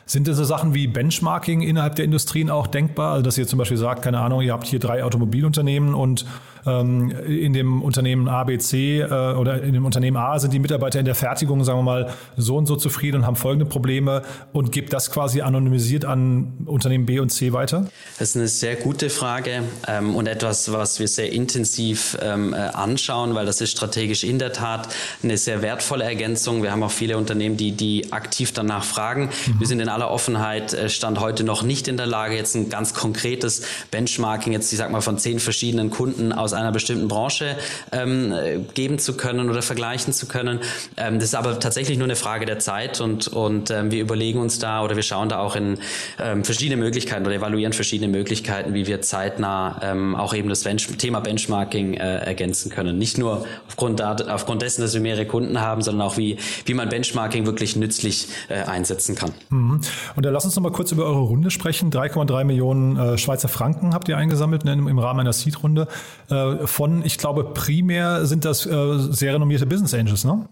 Sind 0.05 0.27
denn 0.27 0.35
so 0.35 0.43
Sachen 0.43 0.73
wie 0.73 0.87
Benchmarking 0.87 1.61
innerhalb 1.61 1.95
der 1.95 2.05
Industrien 2.05 2.49
auch 2.49 2.67
denkbar? 2.67 3.11
Also 3.11 3.23
dass 3.23 3.37
ihr 3.37 3.45
zum 3.45 3.59
Beispiel 3.59 3.77
sagt, 3.77 4.01
keine 4.01 4.19
Ahnung, 4.19 4.41
ihr 4.41 4.53
habt 4.53 4.65
hier 4.65 4.79
drei 4.79 5.03
Automobilunternehmen 5.03 5.93
und 5.93 6.25
ähm, 6.67 7.11
in 7.25 7.53
dem 7.53 7.81
Unternehmen 7.81 8.27
ABC 8.27 8.99
äh, 8.99 9.05
oder 9.05 9.63
in 9.63 9.73
dem 9.73 9.85
Unternehmen 9.85 10.17
A 10.17 10.37
sind 10.39 10.53
die 10.53 10.59
Mitarbeiter 10.59 10.99
in 10.99 11.05
der 11.05 11.15
Fertigung, 11.15 11.63
sagen 11.63 11.79
wir 11.79 11.83
mal, 11.83 12.13
so 12.35 12.57
und 12.57 12.65
so 12.65 12.75
zufrieden 12.75 13.17
und 13.17 13.25
haben 13.25 13.35
folgende 13.35 13.65
Probleme 13.65 14.23
und 14.53 14.71
gibt 14.71 14.93
das 14.93 15.11
quasi 15.11 15.41
anonymisiert 15.41 16.05
an 16.05 16.53
Unternehmen 16.65 17.05
B 17.05 17.19
und 17.19 17.29
C 17.29 17.53
weiter? 17.53 17.87
Das 18.19 18.29
ist 18.29 18.35
eine 18.35 18.47
sehr 18.47 18.75
gute 18.75 19.09
Frage 19.09 19.63
ähm, 19.87 20.15
und 20.15 20.27
etwas, 20.27 20.71
was 20.71 20.99
wir 20.99 21.07
sehr 21.07 21.31
intensiv 21.31 22.17
ähm, 22.21 22.53
äh, 22.53 22.57
anschauen, 22.57 23.33
weil 23.35 23.45
das 23.45 23.61
ist 23.61 23.71
strategisch 23.71 24.23
in 24.23 24.39
der 24.39 24.51
Tat 24.51 24.89
eine 25.23 25.37
sehr 25.37 25.61
wertvolle 25.61 26.03
Ergänzung. 26.03 26.63
Wir 26.63 26.71
haben 26.71 26.83
auch 26.83 26.91
viele 26.91 27.17
Unternehmen, 27.17 27.57
die, 27.57 27.71
die 27.71 28.11
aktiv 28.11 28.51
danach 28.51 28.83
fragen. 28.83 29.25
Mhm. 29.25 29.59
Wir 29.59 29.67
sind 29.67 29.79
in 29.79 29.89
aller 29.89 30.11
Offenheit 30.11 30.73
äh, 30.73 30.89
Stand 30.89 31.19
heute 31.19 31.43
noch 31.43 31.63
nicht 31.63 31.87
in 31.87 31.97
der 31.97 32.07
Lage, 32.07 32.35
jetzt 32.35 32.55
ein 32.55 32.69
ganz 32.69 32.93
konkretes 32.93 33.61
Benchmarking, 33.91 34.53
jetzt 34.53 34.71
ich 34.71 34.77
sag 34.77 34.91
mal 34.91 35.01
von 35.01 35.17
zehn 35.17 35.39
verschiedenen 35.39 35.89
Kunden 35.89 36.33
aus 36.33 36.53
einer 36.57 36.71
bestimmten 36.71 37.07
Branche 37.07 37.55
ähm, 37.91 38.33
geben 38.73 38.99
zu 38.99 39.15
können 39.15 39.49
oder 39.49 39.61
vergleichen 39.61 40.13
zu 40.13 40.27
können. 40.27 40.59
Ähm, 40.97 41.15
das 41.15 41.25
ist 41.25 41.35
aber 41.35 41.59
tatsächlich 41.59 41.97
nur 41.97 42.05
eine 42.05 42.15
Frage 42.15 42.45
der 42.45 42.59
Zeit 42.59 42.99
und, 43.01 43.27
und 43.27 43.71
ähm, 43.71 43.91
wir 43.91 44.01
überlegen 44.01 44.39
uns 44.39 44.59
da 44.59 44.83
oder 44.83 44.95
wir 44.95 45.03
schauen 45.03 45.29
da 45.29 45.39
auch 45.39 45.55
in 45.55 45.79
ähm, 46.19 46.43
verschiedene 46.43 46.77
Möglichkeiten 46.77 47.25
oder 47.25 47.35
evaluieren 47.35 47.73
verschiedene 47.73 48.11
Möglichkeiten, 48.11 48.73
wie 48.73 48.87
wir 48.87 49.01
zeitnah 49.01 49.79
ähm, 49.83 50.15
auch 50.15 50.33
eben 50.33 50.49
das 50.49 50.63
Bench 50.63 50.87
Thema 50.97 51.19
Benchmarking 51.19 51.93
äh, 51.95 52.17
ergänzen 52.17 52.71
können. 52.71 52.97
Nicht 52.97 53.17
nur 53.17 53.45
aufgrund, 53.67 54.01
aufgrund 54.01 54.61
dessen, 54.61 54.81
dass 54.81 54.93
wir 54.93 55.01
mehrere 55.01 55.25
Kunden 55.25 55.61
haben, 55.61 55.81
sondern 55.81 56.07
auch 56.07 56.17
wie, 56.17 56.37
wie 56.65 56.73
man 56.73 56.89
Benchmarking 56.89 57.45
wirklich 57.45 57.75
nützlich 57.75 58.29
äh, 58.49 58.63
einsetzen 58.63 59.15
kann. 59.15 59.31
Mhm. 59.49 59.81
Und 60.15 60.25
dann 60.25 60.33
lass 60.33 60.45
uns 60.45 60.55
noch 60.55 60.63
mal 60.63 60.71
kurz 60.71 60.91
über 60.91 61.05
eure 61.05 61.21
Runde 61.21 61.51
sprechen. 61.51 61.91
3,3 61.91 62.43
Millionen 62.43 62.97
äh, 62.97 63.17
Schweizer 63.17 63.47
Franken 63.47 63.93
habt 63.93 64.09
ihr 64.09 64.17
eingesammelt 64.17 64.65
ne, 64.65 64.73
im, 64.73 64.87
im 64.87 64.99
Rahmen 64.99 65.19
einer 65.19 65.33
Seed-Runde. 65.33 65.87
Äh, 66.29 66.46
äh, 66.53 66.67
von, 66.67 67.05
ich 67.05 67.17
glaube, 67.17 67.45
primär 67.53 68.25
sind 68.25 68.45
das 68.45 68.65
äh, 68.65 68.97
sehr 68.97 69.33
renommierte 69.33 69.65
Business 69.65 69.93
Angels, 69.93 70.23
ne? 70.23 70.47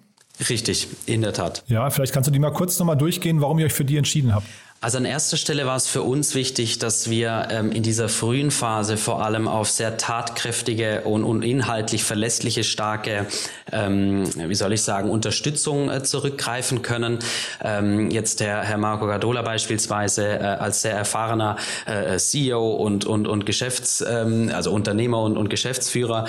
Richtig, 0.49 0.87
in 1.05 1.21
der 1.21 1.33
Tat. 1.33 1.63
Ja, 1.67 1.89
vielleicht 1.89 2.13
kannst 2.13 2.27
du 2.27 2.31
die 2.31 2.39
mal 2.39 2.51
kurz 2.51 2.77
nochmal 2.77 2.97
durchgehen, 2.97 3.39
warum 3.41 3.57
ihr 3.59 3.67
euch 3.67 3.73
für 3.73 3.85
die 3.85 3.95
entschieden 3.95 4.35
habt. 4.35 4.47
Also 4.85 4.99
an 4.99 5.05
erster 5.05 5.35
Stelle 5.35 5.65
war 5.65 5.77
es 5.77 5.87
für 5.87 6.03
uns 6.03 6.35
wichtig, 6.35 6.77
dass 6.77 7.09
wir 7.09 7.47
ähm, 7.49 7.71
in 7.71 7.81
dieser 7.81 8.07
frühen 8.07 8.51
Phase 8.51 8.97
vor 8.97 9.25
allem 9.25 9.47
auf 9.47 9.67
sehr 9.67 9.97
tatkräftige 9.97 11.01
und, 11.05 11.23
und 11.23 11.41
inhaltlich 11.41 12.03
verlässliche, 12.03 12.63
starke, 12.63 13.25
ähm, 13.71 14.25
wie 14.35 14.53
soll 14.53 14.73
ich 14.73 14.83
sagen, 14.83 15.09
Unterstützung 15.09 15.89
äh, 15.89 16.03
zurückgreifen 16.03 16.83
können. 16.83 17.17
Ähm, 17.63 18.11
jetzt 18.11 18.41
der 18.41 18.61
Herr 18.61 18.77
Marco 18.77 19.07
Gardola 19.07 19.41
beispielsweise 19.41 20.37
äh, 20.37 20.43
als 20.43 20.83
sehr 20.83 20.93
erfahrener 20.93 21.55
äh, 21.87 22.19
CEO 22.19 22.75
und, 22.75 23.05
und, 23.05 23.27
und 23.27 23.47
Geschäfts, 23.47 24.05
ähm, 24.07 24.51
also 24.53 24.71
Unternehmer 24.71 25.19
und, 25.23 25.35
und 25.35 25.49
Geschäftsführer 25.49 26.27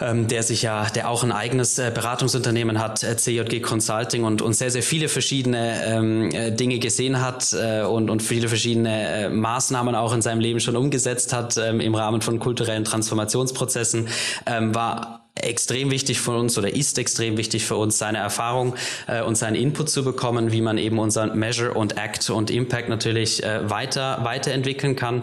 ähm, 0.00 0.26
der 0.26 0.42
sich 0.42 0.62
ja, 0.62 0.86
der 0.86 1.08
auch 1.08 1.22
ein 1.22 1.32
eigenes 1.32 1.78
äh, 1.78 1.90
Beratungsunternehmen 1.94 2.78
hat, 2.78 3.02
äh, 3.02 3.16
CJG 3.16 3.60
Consulting 3.60 4.24
und, 4.24 4.40
und 4.40 4.54
sehr, 4.54 4.70
sehr 4.70 4.82
viele 4.82 5.08
verschiedene 5.08 5.84
ähm, 5.84 6.30
äh, 6.30 6.50
Dinge 6.50 6.78
gesehen 6.78 7.20
hat 7.20 7.52
äh, 7.52 7.82
und, 7.82 8.08
und 8.08 8.22
viele 8.22 8.48
verschiedene 8.48 9.28
Maßnahmen 9.30 9.94
auch 9.94 10.14
in 10.14 10.22
seinem 10.22 10.40
Leben 10.40 10.60
schon 10.60 10.76
umgesetzt 10.76 11.32
hat 11.32 11.58
ähm, 11.58 11.80
im 11.80 11.94
Rahmen 11.94 12.22
von 12.22 12.38
kulturellen 12.38 12.84
Transformationsprozessen, 12.84 14.08
ähm, 14.46 14.74
war 14.74 15.21
extrem 15.34 15.90
wichtig 15.90 16.20
für 16.20 16.32
uns 16.32 16.58
oder 16.58 16.74
ist 16.74 16.98
extrem 16.98 17.38
wichtig 17.38 17.64
für 17.64 17.76
uns, 17.76 17.96
seine 17.96 18.18
Erfahrung 18.18 18.74
äh, 19.06 19.22
und 19.22 19.36
seinen 19.36 19.54
Input 19.54 19.88
zu 19.88 20.04
bekommen, 20.04 20.52
wie 20.52 20.60
man 20.60 20.76
eben 20.76 20.98
unseren 20.98 21.38
Measure 21.38 21.72
und 21.72 21.96
Act 21.96 22.28
und 22.28 22.50
Impact 22.50 22.90
natürlich 22.90 23.42
äh, 23.42 23.68
weiter 23.70 24.20
weiterentwickeln 24.24 24.94
kann. 24.94 25.22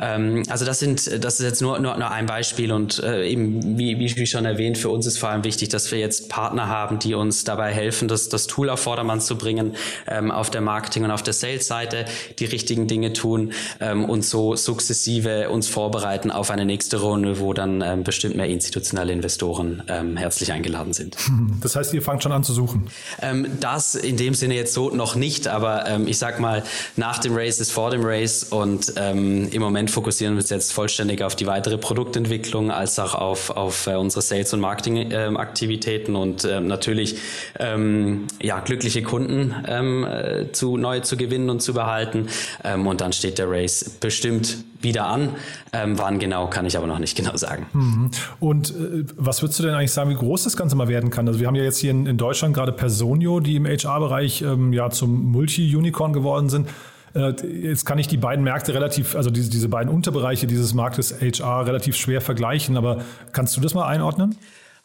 Ähm, 0.00 0.44
also 0.48 0.64
das 0.64 0.78
sind, 0.78 1.22
das 1.22 1.40
ist 1.40 1.46
jetzt 1.46 1.60
nur, 1.60 1.78
nur, 1.78 1.98
nur 1.98 2.10
ein 2.10 2.24
Beispiel 2.24 2.72
und 2.72 3.02
äh, 3.02 3.28
eben 3.28 3.76
wie, 3.76 3.98
wie 3.98 4.26
schon 4.26 4.46
erwähnt, 4.46 4.78
für 4.78 4.88
uns 4.88 5.06
ist 5.06 5.18
vor 5.18 5.28
allem 5.28 5.44
wichtig, 5.44 5.68
dass 5.68 5.92
wir 5.92 5.98
jetzt 5.98 6.30
Partner 6.30 6.68
haben, 6.68 6.98
die 6.98 7.12
uns 7.12 7.44
dabei 7.44 7.70
helfen, 7.70 8.08
das, 8.08 8.30
das 8.30 8.46
Tool 8.46 8.70
auf 8.70 8.80
Vordermann 8.80 9.20
zu 9.20 9.36
bringen, 9.36 9.76
ähm, 10.06 10.30
auf 10.30 10.48
der 10.48 10.62
Marketing- 10.62 11.04
und 11.04 11.10
auf 11.10 11.22
der 11.22 11.34
Sales-Seite 11.34 12.06
die 12.38 12.46
richtigen 12.46 12.86
Dinge 12.86 13.12
tun 13.12 13.52
ähm, 13.80 14.06
und 14.06 14.24
so 14.24 14.56
sukzessive 14.56 15.50
uns 15.50 15.68
vorbereiten 15.68 16.30
auf 16.30 16.50
eine 16.50 16.64
nächste 16.64 16.98
Runde, 16.98 17.40
wo 17.40 17.52
dann 17.52 17.82
ähm, 17.82 18.04
bestimmt 18.04 18.36
mehr 18.36 18.46
institutionelle 18.46 19.12
Investoren 19.12 19.49
Investoren 19.50 19.82
ähm, 19.88 20.16
herzlich 20.16 20.52
eingeladen 20.52 20.92
sind. 20.92 21.16
Das 21.62 21.76
heißt, 21.76 21.92
ihr 21.92 22.02
fangt 22.02 22.22
schon 22.22 22.32
an 22.32 22.42
zu 22.42 22.54
suchen? 22.54 22.88
Ähm, 23.20 23.46
das 23.60 23.94
in 23.94 24.16
dem 24.16 24.34
Sinne 24.34 24.54
jetzt 24.54 24.72
so 24.72 24.90
noch 24.90 25.14
nicht, 25.14 25.46
aber 25.46 25.86
ähm, 25.86 26.06
ich 26.06 26.16
sag 26.16 26.40
mal, 26.40 26.62
nach 26.96 27.18
dem 27.18 27.34
Race 27.34 27.60
ist 27.60 27.70
vor 27.70 27.90
dem 27.90 28.02
Race 28.02 28.44
und 28.44 28.94
ähm, 28.96 29.48
im 29.50 29.60
Moment 29.60 29.90
fokussieren 29.90 30.34
wir 30.34 30.40
uns 30.40 30.48
jetzt 30.48 30.72
vollständig 30.72 31.22
auf 31.22 31.36
die 31.36 31.46
weitere 31.46 31.76
Produktentwicklung 31.76 32.70
als 32.70 32.98
auch 32.98 33.14
auf, 33.14 33.50
auf 33.50 33.86
äh, 33.86 33.94
unsere 33.94 34.22
Sales- 34.22 34.54
und 34.54 34.60
Marketingaktivitäten 34.60 36.16
und 36.16 36.44
äh, 36.44 36.60
natürlich 36.60 37.16
ähm, 37.58 38.26
ja, 38.40 38.60
glückliche 38.60 39.02
Kunden 39.02 39.54
ähm, 39.66 40.04
äh, 40.04 40.52
zu, 40.52 40.76
neu 40.76 41.00
zu 41.00 41.16
gewinnen 41.16 41.50
und 41.50 41.60
zu 41.60 41.74
behalten. 41.74 42.28
Ähm, 42.64 42.86
und 42.86 43.00
dann 43.00 43.12
steht 43.12 43.38
der 43.38 43.50
Race 43.50 43.96
bestimmt 44.00 44.64
wieder 44.82 45.06
an. 45.06 45.30
Ähm, 45.72 45.98
wann 45.98 46.18
genau, 46.18 46.48
kann 46.48 46.66
ich 46.66 46.76
aber 46.76 46.86
noch 46.86 46.98
nicht 46.98 47.16
genau 47.16 47.36
sagen. 47.36 47.66
Mhm. 47.72 48.10
Und 48.38 48.70
äh, 48.70 49.04
was 49.16 49.42
würdest 49.42 49.58
du 49.58 49.62
denn 49.64 49.74
eigentlich 49.74 49.92
sagen, 49.92 50.10
wie 50.10 50.14
groß 50.14 50.44
das 50.44 50.56
Ganze 50.56 50.76
mal 50.76 50.88
werden 50.88 51.10
kann? 51.10 51.26
Also 51.28 51.40
wir 51.40 51.46
haben 51.46 51.54
ja 51.54 51.64
jetzt 51.64 51.78
hier 51.78 51.90
in, 51.90 52.06
in 52.06 52.16
Deutschland 52.16 52.54
gerade 52.54 52.72
Personio, 52.72 53.40
die 53.40 53.56
im 53.56 53.66
HR-Bereich 53.66 54.42
ähm, 54.42 54.72
ja 54.72 54.90
zum 54.90 55.30
Multi-Unicorn 55.32 56.12
geworden 56.12 56.48
sind. 56.48 56.68
Äh, 57.14 57.32
jetzt 57.46 57.84
kann 57.86 57.98
ich 57.98 58.08
die 58.08 58.16
beiden 58.16 58.44
Märkte 58.44 58.74
relativ, 58.74 59.16
also 59.16 59.30
diese, 59.30 59.50
diese 59.50 59.68
beiden 59.68 59.92
Unterbereiche 59.92 60.46
dieses 60.46 60.74
Marktes 60.74 61.20
HR 61.20 61.66
relativ 61.66 61.96
schwer 61.96 62.20
vergleichen, 62.20 62.76
aber 62.76 63.02
kannst 63.32 63.56
du 63.56 63.60
das 63.60 63.74
mal 63.74 63.86
einordnen? 63.86 64.36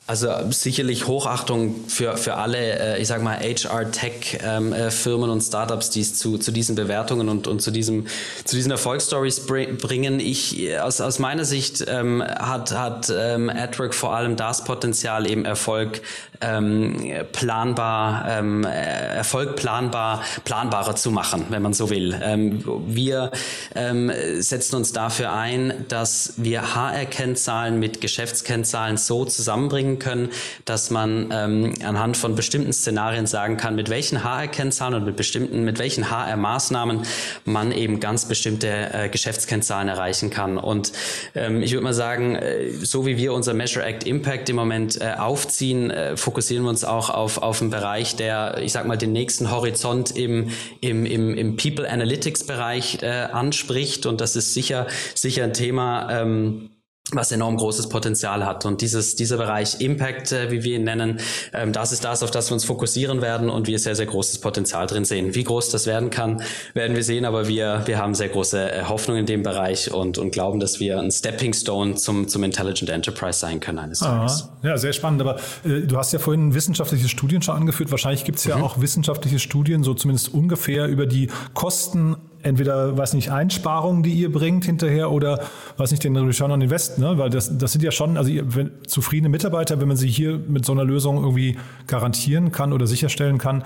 Also 0.08 0.30
sicherlich 0.52 1.08
Hochachtung 1.08 1.88
für, 1.88 2.16
für 2.16 2.36
alle, 2.36 2.58
äh, 2.58 3.02
ich 3.02 3.08
sag 3.08 3.24
mal, 3.24 3.40
HR-Tech-Firmen 3.40 5.32
und 5.32 5.42
Startups, 5.42 5.90
die 5.90 6.02
es 6.02 6.14
zu, 6.14 6.38
zu 6.38 6.52
diesen 6.52 6.76
Bewertungen 6.76 7.28
und, 7.28 7.48
und 7.48 7.60
zu, 7.60 7.72
diesem, 7.72 8.06
zu 8.44 8.56
diesen 8.56 8.70
Erfolgsstories 8.70 9.48
bringen. 9.48 10.20
Ich, 10.20 10.80
aus, 10.80 11.02
aus 11.02 11.18
meiner 11.18 11.44
Sicht 11.44 11.84
ähm, 11.88 12.24
hat, 12.24 12.72
hat 12.72 13.12
ähm, 13.16 13.50
AdWork 13.50 13.96
vor 13.96 14.16
allem 14.16 14.36
das 14.36 14.64
Potenzial, 14.64 15.28
eben 15.28 15.44
Erfolg 15.44 16.02
ähm, 16.46 16.96
planbar, 17.32 18.26
ähm, 18.30 18.64
Erfolg 18.64 19.56
planbar, 19.56 20.24
planbarer 20.44 20.96
zu 20.96 21.12
machen, 21.12 21.46
wenn 21.50 21.62
man 21.62 21.74
so 21.74 21.90
will. 21.90 22.20
Ähm, 22.22 22.64
wir 22.88 23.32
ähm, 23.74 24.12
setzen 24.40 24.76
uns 24.76 24.94
dafür 24.94 25.34
ein, 25.34 25.86
dass 25.88 26.34
wir 26.38 26.76
HR-Kennzahlen 26.76 27.80
mit 27.80 28.02
Geschäftskennzahlen 28.02 28.98
so 28.98 29.26
zusammenbringen 29.26 30.00
können, 30.00 30.30
dass 30.66 30.90
man 30.90 31.30
ähm, 31.32 31.74
anhand 31.84 32.18
von 32.18 32.36
bestimmten 32.36 32.74
Szenarien 32.74 33.28
sagen 33.28 33.58
kann, 33.58 33.76
mit 33.76 33.90
welchen 33.90 34.24
HR-Kennzahlen 34.24 34.96
und 34.96 35.06
mit 35.06 35.16
bestimmten, 35.16 35.64
mit 35.64 35.80
welchen 35.80 36.10
HR-Maßnahmen 36.10 37.02
man 37.46 37.72
eben 37.72 38.00
ganz 38.00 38.26
bestimmte 38.26 38.68
äh, 38.68 39.10
Geschäftskennzahlen 39.10 39.88
erreichen 39.88 40.30
kann. 40.30 40.58
Und 40.58 40.92
ähm, 41.34 41.62
ich 41.64 41.72
würde 41.72 41.84
mal 41.84 41.94
sagen, 41.94 42.36
äh, 42.36 42.72
so 42.72 43.06
wie 43.06 43.18
wir 43.18 43.34
unser 43.34 43.54
Measure 43.54 43.86
Act 43.86 44.06
Impact 44.06 44.50
im 44.50 44.56
Moment 44.56 45.02
äh, 45.02 45.14
aufziehen, 45.18 45.90
äh, 45.92 46.18
fokussieren 46.36 46.66
wir 46.66 46.70
uns 46.70 46.84
auch 46.84 47.10
auf, 47.10 47.38
auf 47.38 47.62
einen 47.62 47.70
Bereich, 47.70 48.18
der, 48.18 48.58
ich 48.62 48.74
sag 48.74 48.86
mal, 48.86 48.98
den 48.98 49.14
nächsten 49.14 49.52
Horizont 49.52 50.12
im, 50.18 50.50
im, 50.82 51.06
im, 51.06 51.34
im 51.34 51.56
People 51.56 51.90
Analytics 51.90 52.46
Bereich 52.46 53.02
äh, 53.02 53.08
anspricht. 53.32 54.06
Und 54.06 54.20
das 54.20 54.36
ist 54.36 54.54
sicher, 54.54 54.86
sicher 55.14 55.46
ein 55.46 55.54
Thema, 55.54 56.10
ähm, 56.12 56.72
was 57.16 57.32
enorm 57.32 57.58
großes 57.58 57.90
Potenzial 57.90 58.46
hat. 58.46 58.66
Und 58.66 58.82
dieses, 58.82 59.16
dieser 59.16 59.38
Bereich 59.38 59.82
Impact, 59.82 60.32
äh, 60.32 60.52
wie 60.52 60.64
wir 60.64 60.78
ihn 60.78 60.84
nennen, 60.84 61.20
ähm, 61.54 61.74
das 61.74 61.92
ist 61.92 62.04
das, 62.04 62.24
auf 62.24 62.32
das 62.32 62.50
wir 62.50 62.54
uns 62.54 62.66
fokussieren 62.66 63.22
werden 63.22 63.50
und 63.50 63.68
wir 63.68 63.80
sehr, 63.80 63.96
sehr 63.96 64.06
großes 64.06 64.40
Potenzial 64.40 64.88
drin 64.88 65.06
sehen. 65.06 65.36
Wie 65.36 65.44
groß 65.44 65.70
das 65.70 65.86
werden 65.86 66.10
kann, 66.10 66.42
werden 66.74 66.96
wir 66.96 67.04
sehen, 67.04 67.26
aber 67.26 67.48
wir, 67.48 67.84
wir 67.86 67.98
haben 67.98 68.16
sehr 68.16 68.30
große 68.30 68.72
äh, 68.72 68.84
Hoffnung 68.86 69.18
in 69.18 69.26
dem 69.26 69.44
Bereich 69.44 69.92
und, 69.94 70.18
und 70.18 70.32
glauben, 70.32 70.60
dass 70.60 70.80
wir 70.80 71.00
ein 71.00 71.12
Stepping 71.12 71.54
Stone 71.54 71.96
zum, 71.96 72.28
zum 72.28 72.44
Intelligent 72.44 72.90
Enterprise 72.90 73.40
sein 73.40 73.60
können 73.60 73.80
eines 73.80 74.00
Tages. 74.00 74.50
Ja, 74.64 74.78
sehr 74.78 74.94
spannend. 74.94 75.22
Aber 75.22 75.38
äh, 75.64 75.82
du 75.82 75.98
hast 75.98 76.14
ja 76.14 76.20
vorhin 76.20 76.54
wissenschaftliche 76.54 77.10
Studien 77.10 77.42
schon 77.42 77.56
angeführt. 77.56 77.92
Wahrscheinlich 77.92 78.24
gibt 78.24 78.40
es 78.40 78.46
ja 78.46 78.58
mhm. 78.58 78.64
auch 78.64 78.82
wissenschaftliche 78.82 79.40
Studien, 79.40 79.84
so 79.84 79.94
zumindest 79.94 80.34
ungefähr 80.34 80.88
über 80.88 81.06
die 81.06 81.30
Kosten 81.54 82.18
entweder, 82.46 82.96
weiß 82.96 83.14
nicht, 83.16 83.32
Einsparungen, 83.32 84.04
die 84.04 84.14
ihr 84.14 84.32
bringt 84.32 84.66
hinterher 84.66 85.12
oder, 85.12 85.40
weiß 85.78 85.92
nicht, 85.92 86.04
den 86.04 86.16
Return 86.16 86.52
on 86.52 86.62
Invest, 86.62 87.00
ne? 87.00 87.18
Weil 87.18 87.30
das, 87.30 87.58
das 87.58 87.72
sind 87.72 87.84
ja 87.84 87.92
schon, 87.92 88.18
also 88.18 88.30
ihr, 88.30 88.56
wenn, 88.56 88.72
zufriedene 88.88 89.30
Mitarbeiter, 89.30 89.82
wenn 89.82 89.88
man 89.88 89.98
sie 89.98 90.08
hier 90.08 90.40
mit 90.48 90.64
so 90.64 90.72
einer 90.72 90.84
Lösung 90.84 91.18
irgendwie 91.18 91.58
garantieren 91.88 92.52
kann 92.52 92.72
oder 92.72 92.86
sicherstellen 92.86 93.40
kann, 93.40 93.64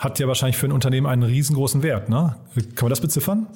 hat 0.00 0.18
ja 0.18 0.26
wahrscheinlich 0.26 0.56
für 0.56 0.66
ein 0.66 0.72
Unternehmen 0.72 1.06
einen 1.06 1.22
riesengroßen 1.22 1.82
Wert. 1.82 2.08
Ne? 2.08 2.34
Kann 2.74 2.86
man 2.86 2.90
das 2.90 3.02
beziffern? 3.02 3.46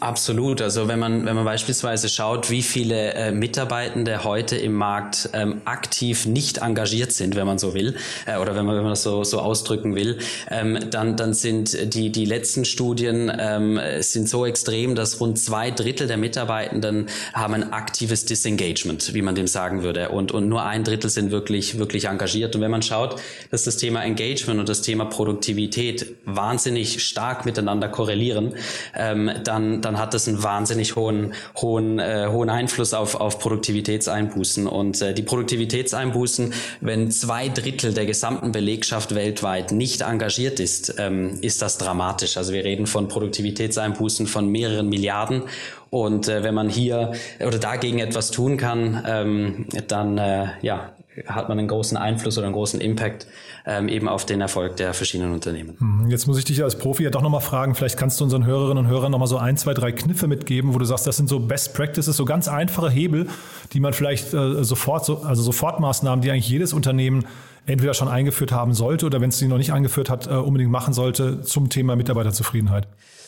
Absolut. 0.00 0.60
Also 0.60 0.88
wenn 0.88 0.98
man, 0.98 1.24
wenn 1.24 1.34
man 1.34 1.44
beispielsweise 1.44 2.08
schaut, 2.08 2.50
wie 2.50 2.62
viele 2.62 3.14
äh, 3.14 3.32
Mitarbeitende 3.32 4.24
heute 4.24 4.56
im 4.56 4.74
Markt 4.74 5.30
ähm, 5.32 5.62
aktiv 5.64 6.26
nicht 6.26 6.58
engagiert 6.58 7.12
sind, 7.12 7.36
wenn 7.36 7.46
man 7.46 7.58
so 7.58 7.72
will, 7.72 7.96
äh, 8.26 8.36
oder 8.36 8.56
wenn 8.56 8.66
man, 8.66 8.76
wenn 8.76 8.82
man 8.82 8.92
das 8.92 9.04
so, 9.04 9.22
so 9.22 9.38
ausdrücken 9.38 9.94
will, 9.94 10.18
ähm, 10.50 10.78
dann, 10.90 11.16
dann 11.16 11.34
sind 11.34 11.94
die, 11.94 12.10
die 12.10 12.24
letzten 12.24 12.64
Studien 12.64 13.32
ähm, 13.38 13.80
sind 14.00 14.28
so 14.28 14.44
extrem, 14.44 14.96
dass 14.96 15.20
rund 15.20 15.38
zwei 15.38 15.70
Drittel 15.70 16.08
der 16.08 16.16
Mitarbeitenden 16.16 17.06
haben 17.32 17.54
ein 17.54 17.72
aktives 17.72 18.24
Disengagement, 18.24 19.14
wie 19.14 19.22
man 19.22 19.36
dem 19.36 19.46
sagen 19.46 19.84
würde. 19.84 20.08
Und, 20.10 20.32
und 20.32 20.48
nur 20.48 20.64
ein 20.64 20.82
Drittel 20.82 21.10
sind 21.10 21.30
wirklich, 21.30 21.78
wirklich 21.78 22.06
engagiert. 22.06 22.54
Und 22.56 22.60
wenn 22.60 22.72
man 22.72 22.82
schaut, 22.82 23.20
dass 23.50 23.64
das 23.64 23.76
Thema 23.76 24.04
Engagement 24.04 24.60
und 24.60 24.68
das 24.68 24.82
Thema 24.82 25.06
Produktivität 25.06 25.75
wahnsinnig 26.24 27.02
stark 27.02 27.44
miteinander 27.44 27.88
korrelieren, 27.88 28.54
ähm, 28.94 29.30
dann, 29.44 29.82
dann 29.82 29.98
hat 29.98 30.14
das 30.14 30.28
einen 30.28 30.42
wahnsinnig 30.42 30.96
hohen, 30.96 31.34
hohen, 31.56 31.98
äh, 31.98 32.28
hohen 32.30 32.50
Einfluss 32.50 32.94
auf, 32.94 33.14
auf 33.14 33.38
Produktivitätseinbußen. 33.38 34.66
Und 34.66 35.00
äh, 35.02 35.14
die 35.14 35.22
Produktivitätseinbußen, 35.22 36.52
wenn 36.80 37.10
zwei 37.10 37.48
Drittel 37.48 37.92
der 37.94 38.06
gesamten 38.06 38.52
Belegschaft 38.52 39.14
weltweit 39.14 39.72
nicht 39.72 40.00
engagiert 40.00 40.60
ist, 40.60 40.94
ähm, 40.98 41.38
ist 41.42 41.62
das 41.62 41.78
dramatisch. 41.78 42.36
Also 42.36 42.52
wir 42.52 42.64
reden 42.64 42.86
von 42.86 43.08
Produktivitätseinbußen 43.08 44.26
von 44.26 44.48
mehreren 44.48 44.88
Milliarden. 44.88 45.42
Und 45.90 46.28
äh, 46.28 46.42
wenn 46.42 46.54
man 46.54 46.68
hier 46.68 47.12
oder 47.40 47.58
dagegen 47.58 47.98
etwas 48.00 48.30
tun 48.30 48.56
kann, 48.56 49.04
ähm, 49.06 49.66
dann 49.88 50.18
äh, 50.18 50.48
ja, 50.62 50.95
hat 51.26 51.48
man 51.48 51.58
einen 51.58 51.68
großen 51.68 51.96
Einfluss 51.96 52.36
oder 52.38 52.46
einen 52.46 52.54
großen 52.54 52.80
Impact 52.80 53.26
ähm, 53.64 53.88
eben 53.88 54.08
auf 54.08 54.26
den 54.26 54.40
Erfolg 54.40 54.76
der 54.76 54.94
verschiedenen 54.94 55.32
Unternehmen. 55.32 55.76
Mhm. 55.78 56.10
Jetzt 56.10 56.26
muss 56.26 56.38
ich 56.38 56.44
dich 56.44 56.62
als 56.62 56.76
Profi 56.76 57.04
ja 57.04 57.10
doch 57.10 57.22
nochmal 57.22 57.40
fragen, 57.40 57.74
vielleicht 57.74 57.96
kannst 57.96 58.20
du 58.20 58.24
unseren 58.24 58.44
Hörerinnen 58.44 58.84
und 58.84 58.90
Hörern 58.90 59.10
nochmal 59.10 59.28
so 59.28 59.38
ein, 59.38 59.56
zwei, 59.56 59.74
drei 59.74 59.92
Kniffe 59.92 60.28
mitgeben, 60.28 60.74
wo 60.74 60.78
du 60.78 60.84
sagst, 60.84 61.06
das 61.06 61.16
sind 61.16 61.28
so 61.28 61.40
Best 61.40 61.74
Practices, 61.74 62.16
so 62.16 62.24
ganz 62.24 62.48
einfache 62.48 62.90
Hebel, 62.90 63.28
die 63.72 63.80
man 63.80 63.92
vielleicht 63.92 64.34
äh, 64.34 64.64
sofort, 64.64 65.04
so, 65.04 65.22
also 65.22 65.42
Sofortmaßnahmen, 65.42 66.22
die 66.22 66.30
eigentlich 66.30 66.48
jedes 66.48 66.72
Unternehmen 66.72 67.26
entweder 67.66 67.94
schon 67.94 68.08
eingeführt 68.08 68.52
haben 68.52 68.74
sollte 68.74 69.06
oder 69.06 69.20
wenn 69.20 69.30
es 69.30 69.38
sie 69.38 69.48
noch 69.48 69.58
nicht 69.58 69.72
eingeführt 69.72 70.10
hat, 70.10 70.26
äh, 70.26 70.30
unbedingt 70.30 70.70
machen 70.70 70.94
sollte 70.94 71.42
zum 71.42 71.68
Thema 71.68 71.96
Mitarbeiterzufriedenheit. 71.96 72.86